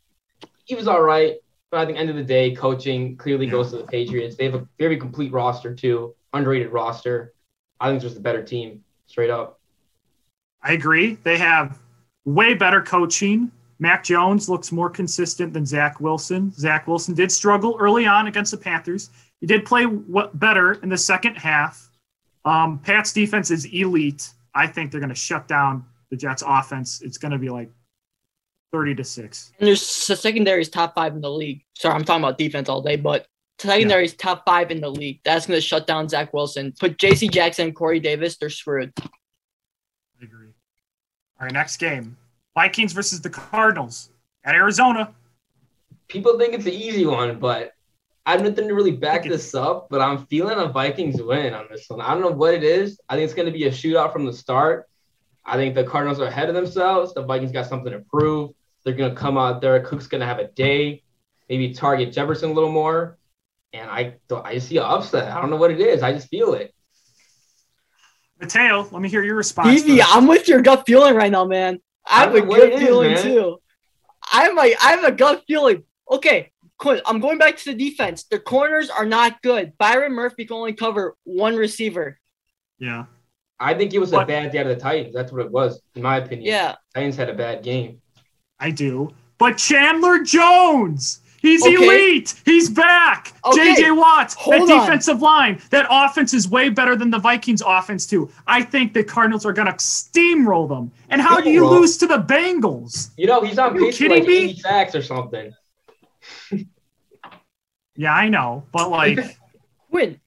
he 0.72 0.76
was 0.76 0.88
all 0.88 1.02
right. 1.02 1.36
But 1.70 1.80
I 1.80 1.86
think 1.86 1.98
end 1.98 2.08
of 2.08 2.16
the 2.16 2.24
day, 2.24 2.54
coaching 2.54 3.14
clearly 3.18 3.46
goes 3.46 3.70
to 3.72 3.76
the 3.76 3.84
Patriots. 3.84 4.36
They 4.36 4.44
have 4.46 4.54
a 4.54 4.66
very 4.78 4.96
complete 4.96 5.30
roster 5.30 5.74
too, 5.74 6.14
underrated 6.32 6.72
roster. 6.72 7.34
I 7.78 7.88
think 7.88 7.96
it's 7.96 8.04
just 8.04 8.16
a 8.16 8.22
better 8.22 8.42
team, 8.42 8.82
straight 9.06 9.28
up. 9.28 9.60
I 10.62 10.72
agree. 10.72 11.18
They 11.24 11.36
have 11.36 11.78
way 12.24 12.54
better 12.54 12.80
coaching. 12.80 13.52
Mac 13.80 14.02
Jones 14.02 14.48
looks 14.48 14.72
more 14.72 14.88
consistent 14.88 15.52
than 15.52 15.66
Zach 15.66 16.00
Wilson. 16.00 16.52
Zach 16.52 16.86
Wilson 16.86 17.14
did 17.14 17.30
struggle 17.30 17.76
early 17.78 18.06
on 18.06 18.28
against 18.28 18.52
the 18.52 18.56
Panthers. 18.56 19.10
He 19.40 19.46
did 19.46 19.66
play 19.66 19.84
better 20.34 20.74
in 20.74 20.88
the 20.88 20.96
second 20.96 21.34
half. 21.34 21.90
Um, 22.46 22.78
Pat's 22.78 23.12
defense 23.12 23.50
is 23.50 23.66
elite. 23.66 24.32
I 24.54 24.66
think 24.66 24.90
they're 24.90 25.00
going 25.00 25.10
to 25.10 25.14
shut 25.14 25.48
down 25.48 25.84
the 26.10 26.16
Jets' 26.16 26.42
offense. 26.46 27.02
It's 27.02 27.18
going 27.18 27.32
to 27.32 27.38
be 27.38 27.50
like 27.50 27.70
thirty 28.72 28.94
to 28.94 29.04
six. 29.04 29.52
And 29.58 29.68
there's 29.68 30.06
the 30.06 30.16
secondary 30.16 30.62
is 30.62 30.68
top 30.68 30.94
five 30.94 31.14
in 31.14 31.20
the 31.20 31.30
league. 31.30 31.62
Sorry, 31.76 31.94
I'm 31.94 32.04
talking 32.04 32.24
about 32.24 32.38
defense 32.38 32.68
all 32.68 32.82
day, 32.82 32.96
but 32.96 33.26
secondary 33.58 34.06
is 34.06 34.14
top 34.14 34.44
five 34.44 34.70
in 34.70 34.80
the 34.80 34.90
league. 34.90 35.20
That's 35.24 35.46
going 35.46 35.56
to 35.56 35.60
shut 35.60 35.86
down 35.86 36.08
Zach 36.08 36.32
Wilson. 36.32 36.72
Put 36.80 36.98
J.C. 36.98 37.28
Jackson 37.28 37.66
and 37.66 37.76
Corey 37.76 38.00
Davis, 38.00 38.36
they're 38.38 38.50
screwed. 38.50 38.92
I 39.00 40.24
agree. 40.24 40.48
All 41.40 41.46
right, 41.46 41.52
next 41.52 41.76
game: 41.76 42.16
Vikings 42.54 42.92
versus 42.92 43.20
the 43.20 43.30
Cardinals 43.30 44.10
at 44.44 44.54
Arizona. 44.54 45.14
People 46.08 46.38
think 46.38 46.54
it's 46.54 46.66
an 46.66 46.72
easy 46.72 47.06
one, 47.06 47.38
but 47.38 47.72
I 48.26 48.32
have 48.32 48.42
nothing 48.42 48.68
to 48.68 48.74
really 48.74 48.92
back 48.92 49.24
this 49.24 49.54
up. 49.54 49.88
But 49.90 50.00
I'm 50.00 50.26
feeling 50.26 50.58
a 50.58 50.66
Vikings 50.66 51.20
win 51.20 51.54
on 51.54 51.66
this 51.70 51.86
one. 51.88 52.00
I 52.00 52.12
don't 52.14 52.22
know 52.22 52.30
what 52.30 52.54
it 52.54 52.64
is. 52.64 53.00
I 53.08 53.14
think 53.14 53.24
it's 53.24 53.34
going 53.34 53.46
to 53.46 53.52
be 53.52 53.64
a 53.64 53.70
shootout 53.70 54.12
from 54.12 54.26
the 54.26 54.32
start. 54.32 54.88
I 55.44 55.56
think 55.56 55.74
the 55.74 55.84
Cardinals 55.84 56.20
are 56.20 56.26
ahead 56.26 56.48
of 56.48 56.54
themselves. 56.54 57.14
The 57.14 57.22
Vikings 57.22 57.52
got 57.52 57.66
something 57.66 57.92
to 57.92 58.00
prove. 58.00 58.50
They're 58.84 58.94
going 58.94 59.14
to 59.14 59.16
come 59.20 59.38
out 59.38 59.60
there. 59.60 59.80
Cook's 59.80 60.06
going 60.06 60.20
to 60.20 60.26
have 60.26 60.38
a 60.38 60.48
day. 60.48 61.02
Maybe 61.48 61.72
target 61.74 62.12
Jefferson 62.12 62.50
a 62.50 62.52
little 62.52 62.70
more. 62.72 63.18
And 63.72 63.88
I, 63.90 64.16
I 64.44 64.54
just 64.54 64.68
see 64.68 64.76
an 64.78 64.84
upset. 64.84 65.30
I 65.32 65.40
don't 65.40 65.50
know 65.50 65.56
what 65.56 65.70
it 65.70 65.80
is. 65.80 66.02
I 66.02 66.12
just 66.12 66.28
feel 66.28 66.54
it. 66.54 66.74
Mateo, 68.40 68.88
let 68.90 69.00
me 69.00 69.08
hear 69.08 69.22
your 69.22 69.36
response. 69.36 69.82
Evie. 69.82 70.02
I'm 70.02 70.26
with 70.26 70.48
your 70.48 70.60
gut 70.62 70.84
feeling 70.86 71.14
right 71.14 71.30
now, 71.30 71.44
man. 71.44 71.78
I 72.06 72.20
have 72.20 72.30
I 72.34 72.38
a 72.38 72.40
don't 72.40 72.48
good 72.48 72.48
what 72.48 72.60
it 72.68 72.72
is, 72.74 72.80
feeling 72.80 73.12
man. 73.14 73.22
too. 73.22 73.58
I'm 74.32 74.56
like, 74.56 74.74
I 74.82 74.90
have 74.92 75.04
a 75.04 75.12
gut 75.12 75.44
feeling. 75.46 75.84
Okay, 76.10 76.50
Quinn, 76.78 77.00
I'm 77.06 77.20
going 77.20 77.38
back 77.38 77.56
to 77.58 77.72
the 77.72 77.74
defense. 77.74 78.24
The 78.24 78.40
corners 78.40 78.90
are 78.90 79.06
not 79.06 79.40
good. 79.42 79.78
Byron 79.78 80.12
Murphy 80.12 80.44
can 80.44 80.56
only 80.56 80.72
cover 80.72 81.16
one 81.24 81.54
receiver. 81.56 82.18
Yeah. 82.78 83.04
I 83.60 83.74
think 83.74 83.94
it 83.94 84.00
was 84.00 84.12
a 84.12 84.16
But- 84.16 84.26
bad 84.28 84.50
day 84.50 84.58
out 84.58 84.66
of 84.66 84.76
the 84.76 84.82
Titans. 84.82 85.14
That's 85.14 85.30
what 85.30 85.46
it 85.46 85.50
was, 85.52 85.80
in 85.94 86.02
my 86.02 86.16
opinion. 86.16 86.46
Yeah, 86.46 86.74
Titans 86.94 87.14
had 87.16 87.28
a 87.30 87.34
bad 87.34 87.62
game. 87.62 88.01
I 88.62 88.70
do. 88.70 89.12
But 89.38 89.58
Chandler 89.58 90.20
Jones, 90.20 91.20
he's 91.40 91.62
Okay. 91.66 91.74
elite. 91.74 92.34
He's 92.44 92.70
back. 92.70 93.32
Okay. 93.44 93.74
JJ 93.74 93.90
Watt, 93.96 94.32
Hold 94.34 94.68
that 94.68 94.72
on. 94.74 94.80
defensive 94.86 95.20
line, 95.20 95.60
that 95.70 95.86
offense 95.90 96.32
is 96.32 96.48
way 96.48 96.68
better 96.68 96.94
than 96.94 97.10
the 97.10 97.18
Vikings 97.18 97.60
offense 97.66 98.06
too. 98.06 98.30
I 98.46 98.62
think 98.62 98.92
the 98.92 99.02
Cardinals 99.02 99.44
are 99.44 99.52
going 99.52 99.66
to 99.66 99.72
steamroll 99.74 100.68
them. 100.68 100.92
And 101.10 101.20
how 101.20 101.40
do 101.40 101.50
you 101.50 101.66
lose 101.68 101.96
to 101.98 102.06
the 102.06 102.18
Bengals? 102.18 103.10
You 103.16 103.26
know, 103.26 103.40
he's 103.42 103.58
on 103.58 103.72
Are 103.72 103.78
you 103.80 103.86
pace 103.86 103.96
for 103.96 104.04
kidding 104.04 104.18
like 104.20 104.28
me? 104.28 104.36
80 104.50 104.60
sacks 104.60 104.94
or 104.94 105.02
something. 105.02 105.52
Yeah, 107.94 108.14
I 108.14 108.28
know, 108.30 108.64
but 108.72 108.90
like 108.90 109.18
Quinn, 109.90 110.18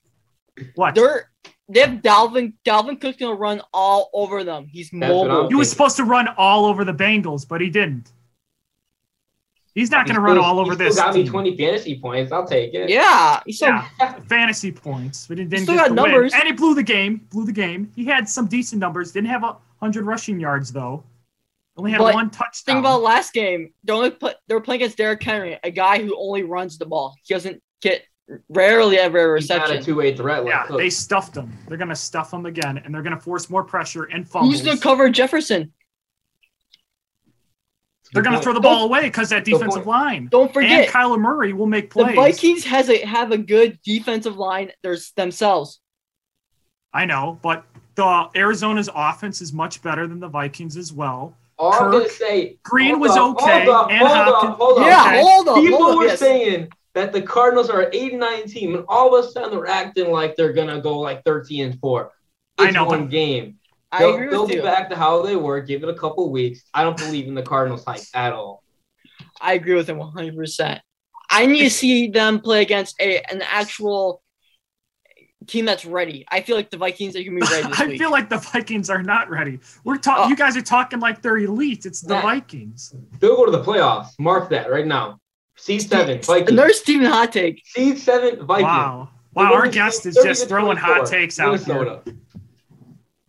what? 0.76 0.94
they're 0.94 1.30
they 1.68 1.80
have 1.80 1.90
Dalvin. 2.00 2.52
Dalvin 2.64 3.00
Cook's 3.00 3.16
gonna 3.16 3.34
run 3.34 3.60
all 3.74 4.08
over 4.12 4.44
them. 4.44 4.66
He's 4.70 4.92
mobile. 4.92 5.48
He 5.48 5.56
was 5.56 5.68
supposed 5.68 5.96
to 5.96 6.04
run 6.04 6.28
all 6.38 6.64
over 6.66 6.84
the 6.84 6.94
Bengals, 6.94 7.46
but 7.46 7.60
he 7.60 7.68
didn't. 7.68 8.12
He's 9.76 9.90
not 9.90 10.06
going 10.06 10.14
to 10.16 10.20
run 10.22 10.38
all 10.38 10.58
over 10.58 10.72
he 10.72 10.78
this 10.78 10.94
Still 10.94 11.06
got 11.06 11.14
me 11.14 11.22
team. 11.24 11.30
20 11.32 11.56
fantasy 11.58 12.00
points. 12.00 12.32
I'll 12.32 12.46
take 12.46 12.72
it. 12.74 12.88
Yeah, 12.88 13.40
so 13.50 13.66
Yeah, 13.66 13.86
fantasy 14.28 14.72
points, 14.72 15.26
but 15.28 15.36
he 15.38 15.44
didn't 15.44 15.64
Still 15.64 15.76
get 15.76 15.88
got 15.90 15.94
the 15.96 16.02
win. 16.02 16.10
numbers. 16.12 16.32
And 16.34 16.44
he 16.44 16.52
blew 16.52 16.74
the 16.74 16.82
game. 16.82 17.26
Blew 17.30 17.44
the 17.44 17.52
game. 17.52 17.92
He 17.94 18.04
had 18.06 18.26
some 18.28 18.46
decent 18.46 18.80
numbers. 18.80 19.12
Didn't 19.12 19.28
have 19.28 19.44
a 19.44 19.56
hundred 19.78 20.06
rushing 20.06 20.40
yards 20.40 20.72
though. 20.72 21.04
Only 21.76 21.90
had 21.90 21.98
But 21.98 22.14
one 22.14 22.30
touchdown. 22.30 22.76
Think 22.76 22.78
about 22.78 23.02
last 23.02 23.34
game. 23.34 23.74
They 23.84 23.92
only 23.92 24.10
put 24.10 24.36
they 24.48 24.54
were 24.54 24.62
playing 24.62 24.80
against 24.80 24.96
Derrick 24.96 25.22
Henry, 25.22 25.58
a 25.62 25.70
guy 25.70 26.02
who 26.02 26.16
only 26.18 26.42
runs 26.42 26.78
the 26.78 26.86
ball. 26.86 27.14
He 27.22 27.34
doesn't 27.34 27.62
get 27.82 28.02
rarely 28.48 28.96
ever 28.98 29.36
a 29.36 29.40
He's 29.40 29.48
not 29.50 29.58
a 29.58 29.60
reception. 29.64 29.84
two-way 29.84 30.16
threat 30.16 30.44
like 30.44 30.52
yeah, 30.54 30.66
Cook. 30.66 30.78
they 30.78 30.88
stuffed 30.88 31.36
him. 31.36 31.52
They're 31.68 31.76
gonna 31.76 31.94
stuff 31.94 32.32
him 32.32 32.46
again, 32.46 32.78
and 32.78 32.94
they're 32.94 33.02
gonna 33.02 33.20
force 33.20 33.50
more 33.50 33.62
pressure 33.62 34.04
and 34.04 34.26
fumbles. 34.26 34.54
Who's 34.54 34.64
gonna 34.64 34.80
cover 34.80 35.10
Jefferson? 35.10 35.70
They're 38.12 38.22
gonna 38.22 38.40
throw 38.40 38.52
the 38.52 38.60
point. 38.60 38.74
ball 38.74 38.84
away 38.84 39.02
because 39.02 39.28
that 39.30 39.44
defensive 39.44 39.86
line. 39.86 40.28
Don't 40.30 40.44
And 40.46 40.54
forget, 40.54 40.88
Kyler 40.88 41.18
Murray 41.18 41.52
will 41.52 41.66
make 41.66 41.90
plays. 41.90 42.08
the. 42.08 42.14
Vikings 42.14 42.64
has 42.64 42.88
a 42.88 43.04
have 43.04 43.32
a 43.32 43.38
good 43.38 43.78
defensive 43.82 44.36
line. 44.36 44.72
There's 44.82 45.12
themselves. 45.12 45.80
I 46.92 47.04
know, 47.04 47.38
but 47.42 47.64
the 47.94 48.28
Arizona's 48.34 48.88
offense 48.94 49.40
is 49.40 49.52
much 49.52 49.82
better 49.82 50.06
than 50.06 50.20
the 50.20 50.28
Vikings 50.28 50.76
as 50.76 50.92
well. 50.92 51.34
All 51.58 51.72
I'm 51.72 51.90
gonna 51.90 52.08
say, 52.08 52.58
Green 52.62 52.90
hold 52.90 53.00
was 53.00 53.10
up, 53.12 53.36
okay, 53.42 53.64
Hold 53.64 53.68
up, 53.76 53.90
and 53.90 53.98
hold 54.06 54.12
up, 54.44 54.56
hold 54.58 54.78
up. 54.78 54.86
yeah, 54.86 55.06
okay. 55.08 55.20
hold 55.22 55.48
up. 55.48 55.56
People 55.56 55.78
hold 55.82 55.98
were 55.98 56.04
yes. 56.06 56.18
saying 56.18 56.68
that 56.94 57.12
the 57.12 57.22
Cardinals 57.22 57.70
are 57.70 57.80
an 57.82 57.90
8 57.94 58.12
and 58.12 58.20
9 58.20 58.46
team, 58.48 58.74
and 58.74 58.84
all 58.88 59.14
of 59.16 59.24
a 59.24 59.28
sudden 59.30 59.50
they're 59.50 59.66
acting 59.66 60.10
like 60.10 60.36
they're 60.36 60.52
gonna 60.52 60.80
go 60.80 60.98
like 60.98 61.24
13 61.24 61.64
and 61.64 61.80
4. 61.80 62.12
I 62.58 62.70
know, 62.70 62.84
one 62.84 63.04
but- 63.04 63.10
game. 63.10 63.58
I 63.96 64.00
They'll, 64.00 64.14
agree 64.14 64.28
they'll 64.28 64.42
with 64.42 64.50
be 64.50 64.56
you. 64.56 64.62
back 64.62 64.90
to 64.90 64.96
how 64.96 65.22
they 65.22 65.36
were. 65.36 65.60
Give 65.60 65.82
it 65.82 65.88
a 65.88 65.94
couple 65.94 66.30
weeks. 66.30 66.62
I 66.74 66.82
don't 66.84 66.96
believe 66.96 67.26
in 67.28 67.34
the 67.34 67.42
Cardinals 67.42 67.84
hype 67.84 68.00
at 68.14 68.32
all. 68.32 68.62
I 69.40 69.54
agree 69.54 69.74
with 69.74 69.88
him 69.88 69.98
100. 69.98 70.34
percent 70.36 70.80
I 71.30 71.46
need 71.46 71.60
to 71.64 71.70
see 71.70 72.08
them 72.08 72.40
play 72.40 72.62
against 72.62 73.00
a 73.00 73.20
an 73.32 73.42
actual 73.42 74.22
team 75.46 75.64
that's 75.64 75.84
ready. 75.84 76.24
I 76.30 76.40
feel 76.40 76.56
like 76.56 76.70
the 76.70 76.76
Vikings 76.76 77.14
are 77.16 77.22
gonna 77.22 77.40
be 77.40 77.46
ready 77.46 77.68
this 77.68 77.80
I 77.80 77.86
week. 77.86 77.98
feel 77.98 78.10
like 78.10 78.28
the 78.28 78.38
Vikings 78.38 78.90
are 78.90 79.02
not 79.02 79.28
ready. 79.30 79.58
We're 79.84 79.96
talking. 79.96 80.24
Oh. 80.24 80.28
You 80.28 80.36
guys 80.36 80.56
are 80.56 80.62
talking 80.62 81.00
like 81.00 81.22
they're 81.22 81.38
elite. 81.38 81.86
It's 81.86 82.00
the 82.00 82.14
Yeah. 82.14 82.22
Vikings. 82.22 82.94
They'll 83.20 83.36
go 83.36 83.44
to 83.46 83.52
the 83.52 83.62
playoffs. 83.62 84.08
Mark 84.18 84.50
that 84.50 84.70
right 84.70 84.86
now. 84.86 85.18
Seed 85.56 85.82
seven, 85.82 86.20
Vikings. 86.20 86.50
Another 86.50 86.72
Steven 86.72 87.06
hot 87.06 87.32
take. 87.32 87.62
Seed 87.64 87.98
seven, 87.98 88.44
Vikings. 88.44 88.64
Wow. 88.66 89.08
Wow. 89.34 89.52
Our 89.54 89.68
guest 89.68 90.06
is 90.06 90.14
just 90.22 90.48
throwing 90.48 90.76
hot 90.76 91.06
takes 91.06 91.38
out 91.38 91.58
here. 91.60 91.74
Minnesota. 91.74 92.16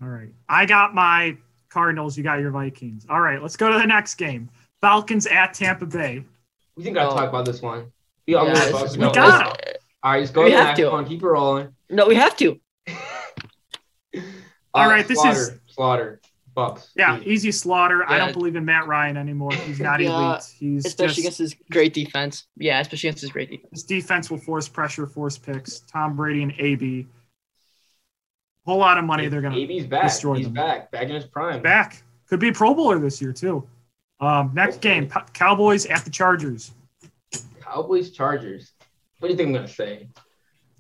All 0.02 0.08
right. 0.08 0.30
I 0.48 0.66
got 0.66 0.94
my 0.94 1.38
Cardinals. 1.70 2.18
You 2.18 2.24
got 2.24 2.40
your 2.40 2.52
Vikings. 2.52 3.06
All 3.10 3.22
right. 3.22 3.42
Let's 3.42 3.58
go 3.58 3.72
to 3.72 3.78
the 3.80 3.86
next 3.88 4.16
game. 4.16 4.50
Falcons 4.82 5.26
at 5.28 5.54
Tampa 5.54 5.86
Bay. 5.86 6.24
We 6.76 6.84
think 6.84 6.98
I 6.98 7.06
Oh. 7.06 7.10
talk 7.16 7.30
about 7.30 7.46
this 7.46 7.62
one. 7.62 7.92
We 8.28 8.36
all 8.36 8.46
Yeah, 8.48 8.54
know 8.54 8.60
this 8.60 8.84
is- 8.84 8.96
it. 8.96 9.00
We 9.00 9.06
No, 9.06 9.12
got 9.14 9.48
let's- 9.48 9.78
All 10.04 10.12
right, 10.12 10.22
just 10.22 10.34
go 10.34 10.44
We 10.44 10.52
to 10.52 10.56
the 10.56 10.58
have 10.62 10.68
next 10.78 10.80
to. 10.80 10.90
one. 10.92 11.06
Keep 11.06 11.24
it 11.24 11.26
rolling. 11.28 11.70
No, 11.90 12.08
we 12.08 12.16
have 12.16 12.38
to. 12.38 12.60
All 14.74 14.84
Uh, 14.86 14.90
right, 14.90 15.08
this 15.08 15.20
slaughter, 15.20 15.40
is- 15.40 15.60
slaughter. 15.68 16.22
Bucs. 16.56 16.90
Yeah, 16.96 17.18
Easy. 17.20 17.30
easy 17.30 17.52
slaughter. 17.52 18.04
I 18.10 18.18
don't 18.18 18.34
believe 18.34 18.56
in 18.56 18.66
Matt 18.66 18.88
Ryan 18.88 19.16
anymore. 19.16 19.54
He's 19.54 19.80
not 19.80 20.00
Yeah, 20.00 20.32
elite. 20.32 20.44
He's 20.60 20.86
Especially 20.88 21.08
just 21.08 21.20
against 21.20 21.38
his 21.38 21.56
great 21.72 21.94
defense. 21.94 22.48
Yeah, 22.58 22.80
especially 22.80 23.10
against 23.10 23.22
his 23.22 23.32
great 23.32 23.50
defense. 23.52 23.70
his 23.72 23.84
defense 23.84 24.32
will 24.32 24.40
force 24.40 24.68
pressure, 24.68 25.06
force 25.06 25.38
picks. 25.38 25.82
Tom 25.82 26.16
Brady 26.16 26.42
and 26.42 26.54
AB. 26.58 27.06
Whole 28.68 28.78
lot 28.80 28.98
of 28.98 29.06
money 29.06 29.30
they're 29.30 29.42
gonna 29.42 29.56
AB's 29.56 29.86
back. 29.86 30.04
destroy 30.04 30.36
He's 30.36 30.46
them. 30.48 30.54
back. 30.54 30.92
Back 30.92 31.04
in 31.04 31.16
his 31.16 31.26
prime. 31.26 31.62
back. 31.64 32.04
Could 32.28 32.42
be 32.42 32.50
a 32.50 32.54
Pro 32.54 32.74
Bowler 32.74 33.00
this 33.00 33.22
year 33.22 33.32
too. 33.32 33.66
Um, 34.20 34.52
next 34.54 34.82
game, 34.82 35.10
Cowboys 35.34 35.86
at 35.86 36.04
the 36.04 36.10
Chargers. 36.12 36.72
Cowboys 37.62 38.12
Chargers. 38.12 38.74
What 39.20 39.30
do 39.30 39.34
you 39.34 39.38
think 39.38 39.48
I'm 39.48 39.54
gonna 39.56 39.68
say? 39.70 40.10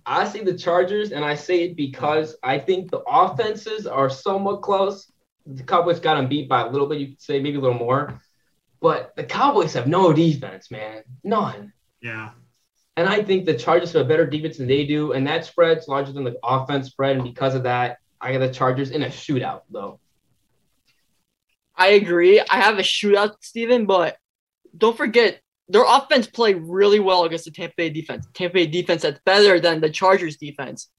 I 0.05 0.25
say 0.25 0.43
the 0.43 0.57
Chargers, 0.57 1.11
and 1.13 1.23
I 1.23 1.35
say 1.35 1.63
it 1.63 1.77
because 1.77 2.35
I 2.43 2.59
think 2.59 2.91
the 2.91 2.99
offenses 3.07 3.87
are 3.87 4.09
somewhat 4.09 4.61
close. 4.61 5.09
The 5.45 5.63
Cowboys 5.63 6.01
got 6.01 6.15
them 6.15 6.27
beat 6.27 6.49
by 6.49 6.61
a 6.61 6.69
little 6.69 6.87
bit, 6.87 6.99
you 6.99 7.07
could 7.07 7.21
say, 7.21 7.39
maybe 7.39 7.57
a 7.57 7.61
little 7.61 7.77
more. 7.77 8.21
But 8.81 9.15
the 9.15 9.23
Cowboys 9.23 9.73
have 9.73 9.87
no 9.87 10.11
defense, 10.11 10.69
man. 10.71 11.03
None. 11.23 11.71
Yeah, 12.01 12.31
And 12.97 13.07
I 13.07 13.23
think 13.23 13.45
the 13.45 13.53
Chargers 13.53 13.93
have 13.93 14.05
a 14.05 14.09
better 14.09 14.25
defense 14.25 14.57
than 14.57 14.67
they 14.67 14.83
do, 14.83 15.11
and 15.11 15.25
that 15.27 15.45
spread's 15.45 15.87
larger 15.87 16.11
than 16.11 16.23
the 16.23 16.35
offense 16.43 16.87
spread. 16.87 17.15
And 17.15 17.23
because 17.23 17.53
of 17.53 17.63
that, 17.63 17.99
I 18.19 18.33
got 18.33 18.39
the 18.39 18.51
Chargers 18.51 18.89
in 18.89 19.03
a 19.03 19.07
shootout, 19.07 19.61
though. 19.69 19.99
I 21.75 21.89
agree. 21.89 22.41
I 22.41 22.59
have 22.59 22.79
a 22.79 22.81
shootout, 22.81 23.35
Steven, 23.41 23.85
but 23.85 24.17
don't 24.75 24.97
forget 24.97 25.39
their 25.69 25.85
offense 25.87 26.25
played 26.25 26.57
really 26.63 26.99
well 26.99 27.25
against 27.25 27.45
the 27.45 27.51
Tampa 27.51 27.75
Bay 27.77 27.91
defense. 27.91 28.25
Tampa 28.33 28.55
Bay 28.55 28.65
defense 28.65 29.03
that's 29.03 29.19
better 29.25 29.59
than 29.59 29.79
the 29.79 29.91
Chargers 29.91 30.37
defense. 30.37 30.89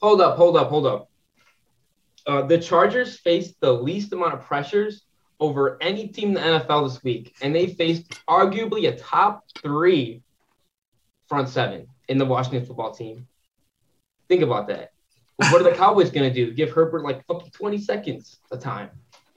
Hold 0.00 0.20
up, 0.20 0.36
hold 0.36 0.56
up, 0.56 0.68
hold 0.68 0.86
up. 0.86 1.10
Uh, 2.24 2.42
the 2.42 2.58
Chargers 2.58 3.18
faced 3.18 3.56
the 3.60 3.72
least 3.72 4.12
amount 4.12 4.34
of 4.34 4.42
pressures 4.42 5.02
over 5.40 5.76
any 5.82 6.06
team 6.06 6.28
in 6.28 6.34
the 6.34 6.40
NFL 6.40 6.88
this 6.88 7.02
week, 7.02 7.34
and 7.42 7.52
they 7.52 7.66
faced 7.66 8.12
arguably 8.28 8.88
a 8.88 8.96
top 8.96 9.44
three 9.60 10.22
front 11.28 11.48
seven 11.48 11.86
in 12.08 12.18
the 12.18 12.24
Washington 12.24 12.64
football 12.64 12.92
team. 12.92 13.26
Think 14.28 14.42
about 14.42 14.68
that. 14.68 14.92
What 15.36 15.60
are 15.60 15.64
the 15.64 15.72
Cowboys 15.76 16.10
going 16.10 16.28
to 16.28 16.34
do? 16.34 16.52
Give 16.52 16.70
Herbert 16.70 17.02
like 17.02 17.24
fucking 17.26 17.50
20 17.50 17.78
seconds 17.78 18.38
a 18.50 18.56
time. 18.56 18.90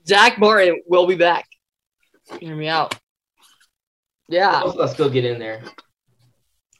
Zack 0.07 0.39
Martin 0.39 0.81
will 0.87 1.05
be 1.05 1.15
back. 1.15 1.45
Hear 2.39 2.55
me 2.55 2.67
out. 2.67 2.97
Yeah. 4.27 4.61
Let's 4.61 4.93
go 4.93 5.09
get 5.09 5.25
in 5.25 5.39
there. 5.39 5.61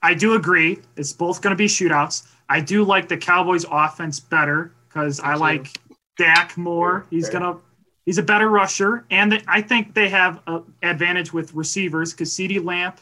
I 0.01 0.13
do 0.13 0.35
agree. 0.35 0.79
It's 0.95 1.11
both 1.11 1.41
going 1.41 1.51
to 1.51 1.57
be 1.57 1.67
shootouts. 1.67 2.27
I 2.47 2.61
do 2.61 2.83
like 2.83 3.07
the 3.07 3.17
Cowboys 3.17 3.65
offense 3.69 4.19
better 4.19 4.73
because 4.87 5.19
I 5.19 5.33
too. 5.33 5.39
like 5.39 5.79
Dak 6.17 6.57
more. 6.57 7.05
He's 7.09 7.29
gonna 7.29 7.57
he's 8.05 8.17
a 8.17 8.23
better 8.23 8.49
rusher, 8.49 9.05
and 9.11 9.41
I 9.47 9.61
think 9.61 9.93
they 9.93 10.09
have 10.09 10.41
an 10.47 10.63
advantage 10.81 11.31
with 11.31 11.53
receivers 11.53 12.11
because 12.11 12.31
CeeDee 12.31 12.63
Lamb 12.63 12.93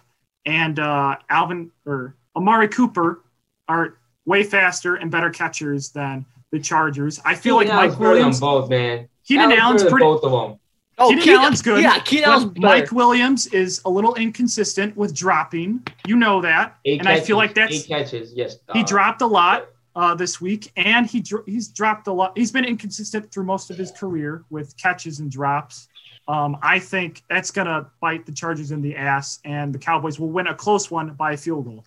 and 0.48 0.80
uh, 0.80 1.18
Alvin 1.30 1.70
or 1.86 2.16
Amari 2.36 2.70
Cooper 2.70 3.22
are 3.68 3.98
way 4.26 4.44
faster 4.44 4.96
and 4.96 5.12
better 5.12 5.30
catchers 5.30 5.90
than 5.90 6.26
the 6.52 6.60
Chargers. 6.60 7.20
I 7.26 7.36
feel 7.36 7.56
like 7.58 7.68
Keenan 7.68 7.78
Allen's 7.78 7.92
Mike 7.92 8.00
better 8.00 8.10
than 8.10 8.18
Williams, 8.18 8.40
both, 8.40 8.70
man. 8.70 9.10
Keenan 9.28 9.52
Allen's 9.52 9.84
better 9.84 9.92
pretty. 9.92 10.04
both 10.06 10.24
of 10.24 10.32
them. 10.32 10.60
Oh, 11.00 11.10
Keenan 11.10 11.24
Keenan- 11.24 11.40
Allen's 11.42 11.62
good. 11.62 11.84
Yeah, 11.84 12.00
Keenan 12.00 12.24
but 12.30 12.32
Allen's. 12.32 12.60
Mike 12.60 12.92
Williams 12.92 13.48
is 13.48 13.82
a 13.86 13.90
little 13.90 14.16
inconsistent 14.16 14.96
with 14.96 15.14
dropping. 15.14 15.86
You 16.08 16.16
know 16.16 16.42
that, 16.42 16.78
Eight 16.86 17.00
and 17.02 17.10
I 17.10 17.20
feel 17.20 17.38
like 17.38 17.54
catches, 17.54 17.84
that's 17.84 17.86
eight 17.86 17.88
catches. 17.88 18.34
Yes, 18.34 18.58
he 18.74 18.80
uh, 18.82 18.86
dropped 18.86 19.22
a 19.22 19.28
lot 19.28 19.68
uh, 19.96 20.16
this 20.16 20.40
week, 20.40 20.72
and 20.78 21.06
he 21.06 21.20
dro- 21.20 21.44
he's 21.46 21.68
dropped 21.68 22.08
a 22.08 22.14
lot. 22.14 22.38
He's 22.38 22.52
been 22.52 22.66
inconsistent 22.66 23.30
through 23.32 23.44
most 23.44 23.70
of 23.70 23.78
his 23.78 23.92
career 23.92 24.44
with 24.50 24.76
catches 24.78 25.20
and 25.20 25.30
drops. 25.30 25.90
Um, 26.28 26.58
I 26.62 26.80
think 26.80 27.24
that's 27.30 27.52
gonna 27.52 27.90
bite 28.02 28.26
the 28.26 28.32
Chargers 28.32 28.72
in 28.72 28.82
the 28.82 28.96
ass, 28.96 29.40
and 29.46 29.74
the 29.74 29.80
Cowboys 29.80 30.20
will 30.20 30.30
win 30.30 30.48
a 30.48 30.56
close 30.56 30.92
one 30.92 31.14
by 31.14 31.34
a 31.34 31.38
field 31.38 31.66
goal. 31.66 31.86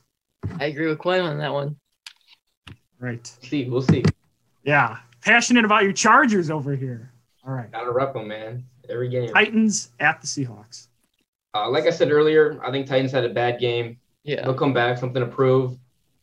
I 0.58 0.66
agree 0.66 0.86
with 0.86 0.98
Quinn 0.98 1.20
on 1.22 1.38
that 1.38 1.52
one. 1.52 1.76
Right? 2.98 3.26
See, 3.42 3.68
we'll 3.68 3.82
see. 3.82 4.04
Yeah, 4.64 4.98
passionate 5.20 5.64
about 5.64 5.82
your 5.82 5.92
Chargers 5.92 6.50
over 6.50 6.74
here. 6.74 7.12
All 7.46 7.52
right, 7.52 7.70
Gotta 7.70 7.90
rep 7.90 8.14
them, 8.14 8.28
man. 8.28 8.64
Every 8.88 9.08
game. 9.08 9.32
Titans 9.32 9.90
at 10.00 10.20
the 10.20 10.26
Seahawks. 10.26 10.88
Uh, 11.54 11.68
like 11.68 11.84
I 11.84 11.90
said 11.90 12.10
earlier, 12.10 12.60
I 12.64 12.70
think 12.70 12.86
Titans 12.86 13.12
had 13.12 13.24
a 13.24 13.28
bad 13.28 13.58
game. 13.60 13.98
Yeah. 14.24 14.42
They'll 14.42 14.54
come 14.54 14.72
back, 14.72 14.98
something 14.98 15.22
to 15.22 15.28
prove. 15.28 15.76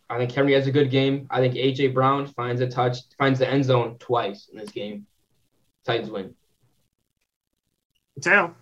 I 0.09 0.17
think 0.17 0.31
Henry 0.31 0.53
has 0.53 0.67
a 0.67 0.71
good 0.71 0.89
game. 0.89 1.27
I 1.29 1.39
think 1.39 1.55
AJ 1.55 1.93
Brown 1.93 2.27
finds 2.27 2.61
a 2.61 2.67
touch, 2.67 2.97
finds 3.17 3.39
the 3.39 3.49
end 3.49 3.65
zone 3.65 3.97
twice 3.99 4.49
in 4.51 4.57
this 4.57 4.69
game. 4.69 5.05
Titans 5.85 6.09
win. 6.09 6.33
Mateo. 8.17 8.55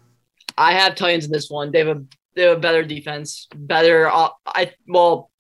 I 0.58 0.74
have 0.74 0.96
Titans 0.96 1.26
in 1.26 1.32
this 1.32 1.50
one. 1.50 1.72
They 1.72 1.80
have 1.80 1.98
a 1.98 2.04
they 2.36 2.44
have 2.44 2.58
a 2.58 2.62
better 2.62 2.84
defense, 2.84 3.48
better. 3.56 4.10
Uh, 4.10 4.30
I 4.46 4.74
well, 4.88 5.32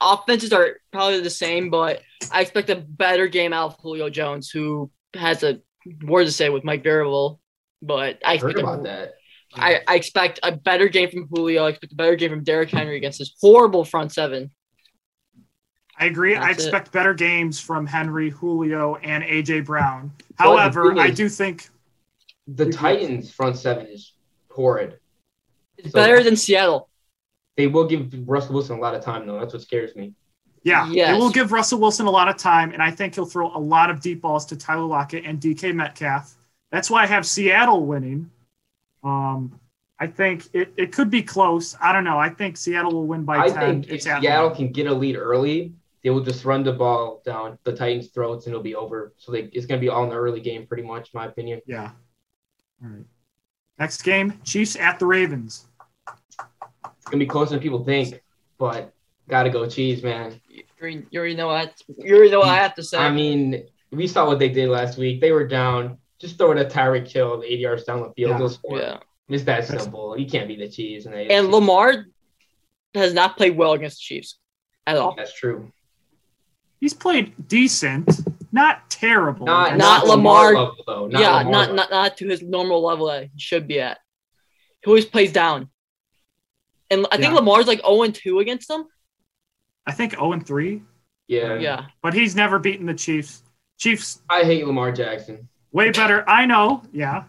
offenses 0.00 0.52
are 0.52 0.76
probably 0.92 1.20
the 1.20 1.30
same, 1.30 1.70
but 1.70 2.00
I 2.32 2.40
expect 2.40 2.70
a 2.70 2.76
better 2.76 3.26
game 3.26 3.52
out 3.52 3.72
of 3.72 3.76
Julio 3.80 4.08
Jones, 4.08 4.50
who 4.50 4.90
has 5.14 5.42
a 5.42 5.60
word 6.04 6.24
to 6.24 6.32
say 6.32 6.48
with 6.48 6.64
Mike 6.64 6.84
Vrabel. 6.84 7.38
But 7.82 8.18
I 8.24 8.36
Heard 8.36 8.50
expect 8.50 8.58
about 8.58 8.80
a, 8.80 8.82
that. 8.84 9.14
I, 9.54 9.80
I 9.86 9.94
expect 9.96 10.40
a 10.42 10.52
better 10.52 10.88
game 10.88 11.10
from 11.10 11.26
Julio. 11.28 11.64
I 11.64 11.70
expect 11.70 11.92
a 11.92 11.96
better 11.96 12.16
game 12.16 12.30
from 12.30 12.44
Derrick 12.44 12.70
Henry 12.70 12.96
against 12.96 13.18
this 13.18 13.34
horrible 13.40 13.84
front 13.84 14.12
seven. 14.12 14.50
I 15.98 16.06
agree. 16.06 16.36
I 16.36 16.48
That's 16.48 16.62
it. 16.62 16.66
expect 16.66 16.92
better 16.92 17.14
games 17.14 17.58
from 17.58 17.84
Henry, 17.86 18.30
Julio, 18.30 18.96
and 18.96 19.24
AJ 19.24 19.64
Brown. 19.64 20.12
However, 20.36 20.98
I 20.98 21.10
do 21.10 21.28
think 21.28 21.68
The 22.48 22.70
Titans 22.70 23.30
front 23.30 23.56
seven 23.56 23.86
is 23.86 24.12
horrid. 24.50 24.98
It's 25.76 25.92
So- 25.92 25.98
better 26.00 26.22
than 26.22 26.34
Seattle. 26.36 26.88
They 27.56 27.66
will 27.66 27.86
give 27.86 28.12
Russell 28.28 28.54
Wilson 28.54 28.78
a 28.78 28.80
lot 28.80 28.94
of 28.94 29.02
time 29.02 29.26
though. 29.26 29.38
That's 29.38 29.52
what 29.52 29.62
scares 29.62 29.94
me. 29.96 30.14
Yeah, 30.62 30.88
Yes. 30.90 31.16
it 31.16 31.18
will 31.20 31.30
give 31.30 31.52
Russell 31.52 31.78
Wilson 31.80 32.06
a 32.06 32.10
lot 32.10 32.28
of 32.28 32.36
time, 32.36 32.72
and 32.72 32.82
I 32.82 32.90
think 32.90 33.14
he'll 33.14 33.26
throw 33.26 33.54
a 33.56 33.58
lot 33.58 33.90
of 33.90 34.00
deep 34.00 34.20
balls 34.20 34.44
to 34.46 34.56
Tyler 34.56 34.84
Lockett 34.84 35.24
and 35.24 35.40
DK 35.40 35.72
Metcalf. 35.72 36.34
That's 36.70 36.90
why 36.90 37.02
I 37.04 37.06
have 37.06 37.24
Seattle 37.26 37.86
winning. 37.86 38.30
Um, 39.04 39.58
I 40.00 40.06
think 40.08 40.46
it, 40.52 40.72
it 40.76 40.92
could 40.92 41.10
be 41.10 41.22
close. 41.22 41.76
I 41.80 41.92
don't 41.92 42.04
know. 42.04 42.18
I 42.18 42.28
think 42.28 42.56
Seattle 42.56 42.92
will 42.92 43.06
win 43.06 43.24
by 43.24 43.38
I 43.38 43.48
10. 43.48 43.58
think 43.58 43.86
if 43.86 43.92
it's 43.94 44.04
Seattle 44.04 44.48
home. 44.48 44.56
can 44.56 44.72
get 44.72 44.86
a 44.86 44.94
lead 44.94 45.16
early, 45.16 45.72
they 46.02 46.10
will 46.10 46.22
just 46.22 46.44
run 46.44 46.62
the 46.64 46.72
ball 46.72 47.22
down 47.24 47.58
the 47.64 47.72
Titans' 47.74 48.08
throats 48.08 48.46
and 48.46 48.52
it'll 48.52 48.62
be 48.62 48.74
over. 48.74 49.12
So 49.16 49.32
they, 49.32 49.42
it's 49.52 49.66
going 49.66 49.80
to 49.80 49.84
be 49.84 49.88
all 49.88 50.04
in 50.04 50.10
the 50.10 50.16
early 50.16 50.40
game, 50.40 50.66
pretty 50.66 50.82
much, 50.84 51.12
in 51.14 51.18
my 51.18 51.26
opinion. 51.26 51.60
Yeah. 51.66 51.90
All 52.82 52.90
right. 52.90 53.04
Next 53.78 54.02
game 54.02 54.34
Chiefs 54.44 54.76
at 54.76 54.98
the 54.98 55.06
Ravens. 55.06 55.66
It's 56.26 57.04
going 57.04 57.18
to 57.20 57.24
be 57.24 57.26
closer 57.26 57.50
than 57.50 57.60
people 57.60 57.84
think, 57.84 58.20
but 58.58 58.92
got 59.28 59.44
to 59.44 59.50
go 59.50 59.68
Chiefs, 59.68 60.02
man. 60.02 60.40
You 60.48 60.62
already, 60.80 61.06
you 61.10 61.20
already 61.20 61.34
know 61.36 61.48
what 61.48 61.74
you 61.98 62.14
already 62.16 62.30
know 62.30 62.40
what 62.40 62.48
I 62.48 62.56
have 62.56 62.74
to 62.76 62.82
say. 62.82 62.98
I 62.98 63.10
mean, 63.10 63.64
we 63.90 64.06
saw 64.06 64.26
what 64.26 64.38
they 64.38 64.48
did 64.48 64.68
last 64.68 64.98
week. 64.98 65.20
They 65.20 65.32
were 65.32 65.46
down. 65.46 65.98
Just 66.18 66.36
throw 66.36 66.50
it 66.52 66.58
at 66.58 66.72
Tyreek 66.72 67.06
Hill, 67.06 67.42
80 67.44 67.54
yards 67.56 67.84
down 67.84 68.02
the 68.02 68.12
field. 68.14 68.32
Yeah. 68.32 68.38
They'll 68.38 68.48
score. 68.48 68.78
yeah. 68.78 68.98
It's 69.28 69.44
that 69.44 69.66
simple. 69.66 70.18
You 70.18 70.26
can't 70.26 70.48
beat 70.48 70.58
the 70.58 70.68
Chiefs. 70.68 71.06
And, 71.06 71.14
they, 71.14 71.28
And 71.28 71.48
Lamar 71.48 72.06
has 72.94 73.12
not 73.12 73.36
played 73.36 73.56
well 73.56 73.74
against 73.74 73.98
the 73.98 74.02
Chiefs 74.02 74.38
at 74.86 74.96
all. 74.96 75.14
That's 75.14 75.34
true. 75.34 75.70
He's 76.80 76.94
played 76.94 77.34
decent, 77.48 78.08
not 78.52 78.88
terrible. 78.90 79.46
Not, 79.46 79.66
against 79.68 79.78
Not 79.78 80.04
the- 80.04 80.10
Lamar- 80.10 80.54
level, 80.54 80.76
though. 80.86 81.06
Not 81.08 81.20
yeah, 81.20 81.30
Lamar 81.38 81.44
not, 81.52 81.60
level. 81.60 81.74
not 81.76 81.90
not 81.90 82.16
to 82.18 82.28
his 82.28 82.42
normal 82.42 82.82
level 82.82 83.06
that 83.06 83.24
he 83.24 83.38
should 83.38 83.66
be 83.68 83.80
at. 83.80 83.98
He 84.82 84.88
always 84.88 85.04
plays 85.06 85.32
down. 85.32 85.70
And 86.90 87.06
I 87.12 87.16
think 87.18 87.32
Yeah. 87.32 87.38
Lamar's 87.40 87.66
like 87.66 87.80
0 87.84 88.06
2 88.10 88.38
against 88.38 88.68
them. 88.68 88.86
I 89.86 89.92
think 89.92 90.12
0 90.12 90.32
and 90.32 90.46
3, 90.46 90.82
Yeah. 91.26 91.58
Yeah. 91.58 91.86
but 92.02 92.14
he's 92.14 92.34
never 92.34 92.58
beaten 92.58 92.86
the 92.86 92.94
Chiefs. 92.94 93.42
Chiefs 93.76 94.22
I 94.28 94.42
hate 94.44 94.66
Lamar 94.66 94.92
Jackson. 94.92 95.48
way 95.72 95.90
better. 95.90 96.28
I 96.28 96.46
know. 96.46 96.82
Yeah. 96.92 97.24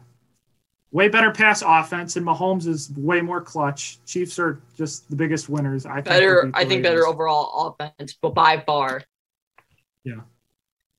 way 0.91 1.07
better 1.07 1.31
pass 1.31 1.61
offense, 1.63 2.15
and 2.15 2.25
Mahomes 2.25 2.65
is 2.65 2.89
way 2.97 3.21
more 3.21 3.41
clutch. 3.41 4.03
Chiefs 4.05 4.39
are 4.39 4.59
just 4.75 5.07
the 5.09 5.15
biggest 5.15 5.47
winners. 5.47 5.85
I 5.85 5.95
think 5.95 6.05
Better, 6.05 6.43
beat 6.45 6.53
the 6.53 6.57
I 6.57 6.65
think 6.65 6.81
better 6.81 7.05
overall 7.05 7.77
offense, 7.79 8.17
but 8.19 8.33
by 8.33 8.59
far. 8.65 9.03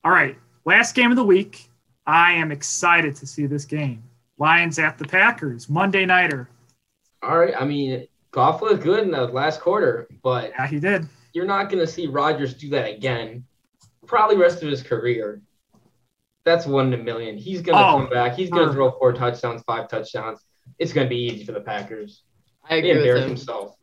All 0.04 0.10
right, 0.12 0.36
last 0.64 0.94
game 0.94 1.10
of 1.10 1.16
the 1.16 1.24
week. 1.24 1.68
I 2.06 2.32
am 2.32 2.50
excited 2.50 3.14
to 3.16 3.26
see 3.26 3.46
this 3.46 3.64
game. 3.64 4.02
Lions 4.38 4.78
at 4.78 4.96
the 4.98 5.04
Packers, 5.04 5.68
Monday 5.68 6.06
nighter. 6.06 6.48
All 7.22 7.38
right. 7.38 7.54
I 7.58 7.64
mean, 7.66 8.06
Goff 8.30 8.62
looked 8.62 8.82
good 8.82 9.00
in 9.04 9.10
the 9.10 9.26
last 9.26 9.60
quarter, 9.60 10.08
but 10.22 10.50
Yeah, 10.58 10.66
he 10.66 10.80
did. 10.80 11.06
you're 11.34 11.44
not 11.44 11.68
going 11.68 11.84
to 11.84 11.86
see 11.86 12.06
Rodgers 12.06 12.54
do 12.54 12.70
that 12.70 12.88
again. 12.90 13.44
Probably 14.06 14.36
rest 14.38 14.62
of 14.62 14.70
his 14.70 14.82
career. 14.82 15.42
That's 16.44 16.64
one 16.66 16.92
in 16.94 16.98
a 17.00 17.02
million. 17.04 17.36
He's 17.36 17.60
going 17.60 17.76
to 17.76 17.84
Oh, 17.86 17.98
come 17.98 18.08
back. 18.10 18.34
He's 18.34 18.48
going 18.48 18.62
sure. 18.62 18.68
to 18.68 18.72
throw 18.72 18.90
four 18.92 19.12
touchdowns, 19.12 19.62
five 19.66 19.88
touchdowns. 19.88 20.40
It's 20.78 20.94
going 20.94 21.06
to 21.06 21.08
be 21.10 21.20
easy 21.26 21.44
for 21.44 21.52
the 21.52 21.60
Packers. 21.60 22.22
I 22.68 22.76
He 22.76 22.78
agree 22.78 22.90
with 22.92 22.98
embarrassed 23.00 23.24
him. 23.24 23.28
himself. 23.36 23.76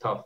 Tough. 0.00 0.24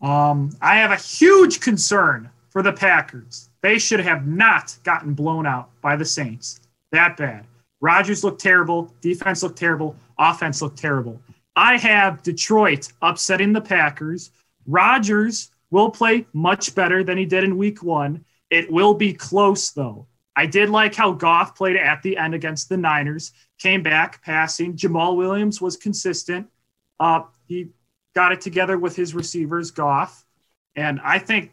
Um, 0.00 0.52
I 0.62 0.76
have 0.76 0.92
a 0.92 0.96
huge 0.96 1.58
concern 1.60 2.30
for 2.58 2.62
the 2.64 2.72
Packers. 2.72 3.50
They 3.62 3.78
should 3.78 4.00
have 4.00 4.26
not 4.26 4.76
gotten 4.82 5.14
blown 5.14 5.46
out 5.46 5.70
by 5.80 5.94
the 5.94 6.04
Saints. 6.04 6.58
That 6.90 7.16
bad. 7.16 7.46
Rodgers 7.80 8.24
looked 8.24 8.40
terrible. 8.40 8.92
Defense 9.00 9.44
looked 9.44 9.56
terrible. 9.56 9.94
Offense 10.18 10.60
looked 10.60 10.76
terrible. 10.76 11.22
I 11.54 11.76
have 11.76 12.20
Detroit 12.24 12.92
upsetting 13.00 13.52
the 13.52 13.60
Packers. 13.60 14.32
Rodgers 14.66 15.52
will 15.70 15.88
play 15.88 16.26
much 16.32 16.74
better 16.74 17.04
than 17.04 17.16
he 17.16 17.26
did 17.26 17.44
in 17.44 17.56
week 17.56 17.80
one. 17.80 18.24
It 18.50 18.68
will 18.72 18.94
be 18.94 19.12
close, 19.12 19.70
though. 19.70 20.08
I 20.34 20.46
did 20.46 20.68
like 20.68 20.96
how 20.96 21.12
Goff 21.12 21.54
played 21.54 21.76
at 21.76 22.02
the 22.02 22.16
end 22.16 22.34
against 22.34 22.68
the 22.68 22.76
Niners, 22.76 23.30
came 23.60 23.84
back 23.84 24.20
passing. 24.24 24.74
Jamaal 24.74 25.16
Williams 25.16 25.60
was 25.60 25.76
consistent. 25.76 26.48
Uh, 26.98 27.20
he 27.46 27.68
got 28.16 28.32
it 28.32 28.40
together 28.40 28.76
with 28.76 28.96
his 28.96 29.14
receivers, 29.14 29.70
Goff. 29.70 30.24
And 30.74 31.00
I 31.04 31.20
think 31.20 31.52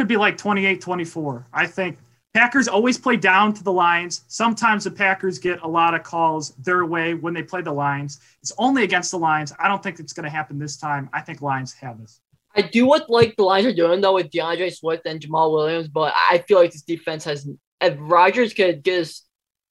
could 0.00 0.08
be 0.08 0.16
like 0.16 0.38
28 0.38 0.80
24. 0.80 1.46
I 1.52 1.66
think 1.66 1.98
Packers 2.32 2.68
always 2.68 2.96
play 2.96 3.16
down 3.16 3.52
to 3.52 3.62
the 3.62 3.70
Lions. 3.70 4.24
Sometimes 4.28 4.84
the 4.84 4.90
Packers 4.90 5.38
get 5.38 5.60
a 5.60 5.68
lot 5.68 5.92
of 5.92 6.04
calls 6.04 6.54
their 6.54 6.86
way 6.86 7.12
when 7.12 7.34
they 7.34 7.42
play 7.42 7.60
the 7.60 7.70
Lions. 7.70 8.18
It's 8.40 8.50
only 8.56 8.82
against 8.82 9.10
the 9.10 9.18
Lions. 9.18 9.52
I 9.58 9.68
don't 9.68 9.82
think 9.82 10.00
it's 10.00 10.14
going 10.14 10.24
to 10.24 10.30
happen 10.30 10.58
this 10.58 10.78
time. 10.78 11.10
I 11.12 11.20
think 11.20 11.42
Lions 11.42 11.74
have 11.74 12.00
this. 12.00 12.22
I 12.56 12.62
do 12.62 12.86
what 12.86 13.10
like 13.10 13.36
the 13.36 13.42
Lions 13.42 13.66
are 13.66 13.74
doing 13.74 14.00
though 14.00 14.14
with 14.14 14.30
D'Andre 14.30 14.70
Swift 14.70 15.04
and 15.04 15.20
Jamaal 15.20 15.52
Williams, 15.52 15.88
but 15.88 16.14
I 16.16 16.38
feel 16.48 16.56
like 16.56 16.72
this 16.72 16.80
defense 16.80 17.24
has 17.24 17.46
if 17.82 17.96
Rodgers 17.98 18.54
could 18.54 18.82
get 18.82 19.00
his 19.00 19.22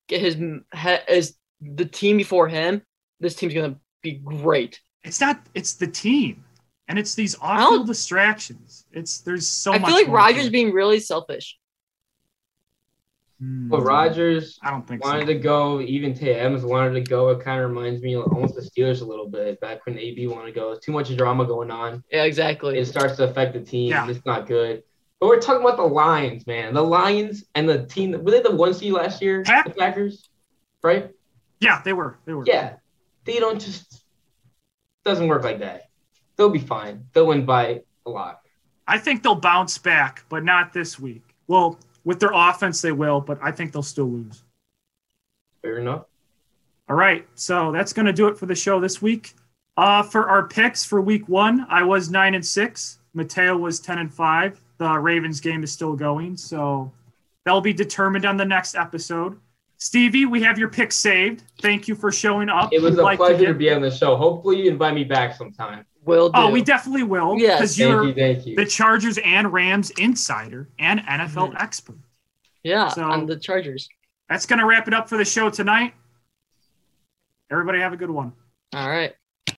get 0.08 0.22
his 0.22 0.38
his 1.08 1.36
the 1.60 1.86
team 1.86 2.18
before 2.18 2.48
him, 2.48 2.84
this 3.20 3.34
team's 3.34 3.56
gonna 3.56 3.80
be 4.04 4.22
great. 4.24 4.80
It's 5.04 5.22
not, 5.22 5.42
it's 5.56 5.74
the 5.74 5.88
team. 5.88 6.46
And 6.90 6.98
it's 7.00 7.14
these 7.16 7.36
don't- 7.36 7.86
distractions. 7.86 8.86
It's 8.92 9.22
there's 9.22 9.48
so 9.48 9.72
I 9.72 9.78
much. 9.78 9.92
I 9.92 9.96
feel 9.96 10.06
like 10.06 10.14
Rodgers 10.14 10.46
to 10.46 10.52
being 10.52 10.74
really 10.74 11.00
selfish. 11.00 11.58
Hmm. 13.40 13.70
But 13.70 13.84
Rodgers, 13.84 14.60
I 14.62 14.70
don't 14.72 14.86
think 14.86 15.04
wanted 15.06 15.22
so. 15.22 15.28
to 15.28 15.36
go. 15.36 15.82
Even 15.82 16.14
Tay 16.14 16.38
Adams 16.40 16.66
wanted 16.66 16.94
to 16.96 17.02
go. 17.02 17.30
It 17.30 17.42
kind 17.42 17.62
of 17.62 17.70
reminds 17.70 18.02
me 18.02 18.16
of 18.16 18.24
almost 18.34 18.56
the 18.56 18.62
Steelers 18.62 19.02
a 19.02 19.06
little 19.06 19.30
bit. 19.30 19.62
Back 19.62 19.86
when 19.86 19.98
AB 19.98 20.28
wanted 20.28 20.48
to 20.48 20.60
go, 20.60 20.76
too 20.76 20.92
much 20.92 21.16
drama 21.16 21.46
going 21.46 21.72
on. 21.72 22.04
Yeah, 22.12 22.24
exactly. 22.24 22.78
It 22.78 22.86
starts 22.86 23.16
to 23.18 23.24
affect 23.30 23.54
the 23.54 23.62
team. 23.62 23.90
Yeah. 23.92 24.10
It's 24.10 24.26
not 24.26 24.48
good. 24.48 24.84
But 25.20 25.28
we're 25.28 25.40
talking 25.40 25.62
about 25.62 25.78
the 25.78 25.84
Lions, 25.84 26.48
man. 26.48 26.74
The 26.74 26.84
Lions 26.84 27.44
and 27.56 27.70
the 27.70 27.86
team. 27.86 28.12
Were 28.12 28.32
they 28.32 28.42
the 28.42 28.56
one 28.56 28.74
seed 28.74 28.94
last 28.94 29.22
year? 29.22 29.44
Pack- 29.44 29.66
The 29.66 29.72
Packers, 29.72 30.28
right? 30.84 31.12
Yeah, 31.60 31.82
they 31.84 31.94
were. 31.94 32.18
They 32.26 32.34
were. 32.34 32.46
Yeah. 32.46 32.76
They 33.26 33.40
don't 33.40 33.62
just. 33.62 34.04
Doesn't 35.06 35.28
work 35.28 35.44
like 35.44 35.60
that. 35.60 35.84
They'll 36.40 36.48
be 36.50 36.58
fine. 36.58 37.06
They'll 37.12 37.28
win 37.28 37.46
by 37.46 37.82
a 38.06 38.10
lot. 38.10 38.40
I 38.88 38.98
think 38.98 39.24
they'll 39.24 39.36
bounce 39.36 39.78
back, 39.78 40.24
but 40.30 40.46
not 40.46 40.72
this 40.72 40.98
week. 40.98 41.36
Well, 41.48 41.78
with 42.06 42.22
their 42.22 42.32
offense, 42.34 42.82
they 42.82 42.94
will, 42.94 43.20
but 43.20 43.38
I 43.44 43.52
think 43.52 43.74
they'll 43.74 43.84
still 43.84 44.10
lose. 44.10 44.42
Fair 45.62 45.80
enough. 45.80 46.06
All 46.88 46.96
right, 46.96 47.28
so 47.36 47.74
that's 47.74 47.92
going 47.92 48.06
to 48.06 48.14
do 48.14 48.28
it 48.30 48.38
for 48.38 48.46
the 48.46 48.56
show 48.56 48.80
this 48.80 49.02
week. 49.02 49.34
Uh, 49.76 50.02
for 50.02 50.30
our 50.30 50.48
picks 50.48 50.86
for 50.86 51.02
week 51.02 51.28
one, 51.28 51.66
I 51.70 51.84
was 51.84 52.10
nine 52.10 52.36
and 52.36 52.46
six. 52.46 53.00
Mateo 53.14 53.58
was 53.58 53.82
ten 53.82 53.98
and 54.00 54.12
five. 54.12 54.62
The 54.78 54.98
Ravens 54.98 55.42
game 55.42 55.62
is 55.62 55.74
still 55.74 55.94
going, 55.98 56.38
so 56.38 56.90
that'll 57.44 57.60
be 57.60 57.74
determined 57.74 58.24
on 58.26 58.38
the 58.38 58.46
next 58.46 58.76
episode. 58.76 59.38
Stevie, 59.78 60.26
we 60.26 60.42
have 60.42 60.58
your 60.58 60.70
pick 60.70 60.94
saved. 60.94 61.44
Thank 61.62 61.90
you 61.90 61.96
for 61.96 62.14
showing 62.14 62.48
up. 62.48 62.72
It 62.72 62.82
was 62.82 62.92
We'd 62.96 63.02
a 63.02 63.04
like 63.04 63.20
to 63.20 63.26
pleasure 63.26 63.38
to, 63.40 63.46
get- 63.48 63.58
be 63.58 63.72
on 63.74 63.82
the 63.82 63.92
show. 63.92 64.16
Hopefully, 64.16 64.62
you 64.64 64.72
invite 64.72 64.94
me 64.94 65.04
back 65.04 65.36
sometime. 65.36 65.86
Will 66.06 66.32
oh, 66.34 66.44
do. 66.44 66.48
Oh, 66.48 66.52
we 66.52 66.62
definitely 66.62 67.04
will. 67.04 67.38
Yes. 67.38 67.60
because 67.60 67.78
Thank 67.78 67.90
you're 67.90 68.04
you. 68.06 68.14
Thank 68.14 68.46
you. 68.46 68.56
the 68.56 68.66
Chargers 68.66 69.18
and 69.20 69.52
Rams 69.52 69.92
insider 69.92 70.70
and 70.80 71.02
NFL 71.02 71.50
mm-hmm. 71.50 71.58
expert. 71.58 71.98
yeah, 72.64 72.88
so- 72.90 73.04
on 73.04 73.26
the 73.26 73.38
Chargers. 73.38 73.90
That's 74.30 74.46
going 74.46 74.60
to 74.60 74.66
wrap 74.66 74.88
it 74.88 74.94
up 74.94 75.10
for 75.10 75.18
the 75.18 75.26
show 75.26 75.50
tonight. 75.50 75.96
Everybody 77.52 77.80
have 77.80 77.94
a 77.94 77.98
good 77.98 78.12
one. 78.12 78.34
All 78.74 78.88
right. 78.88 79.16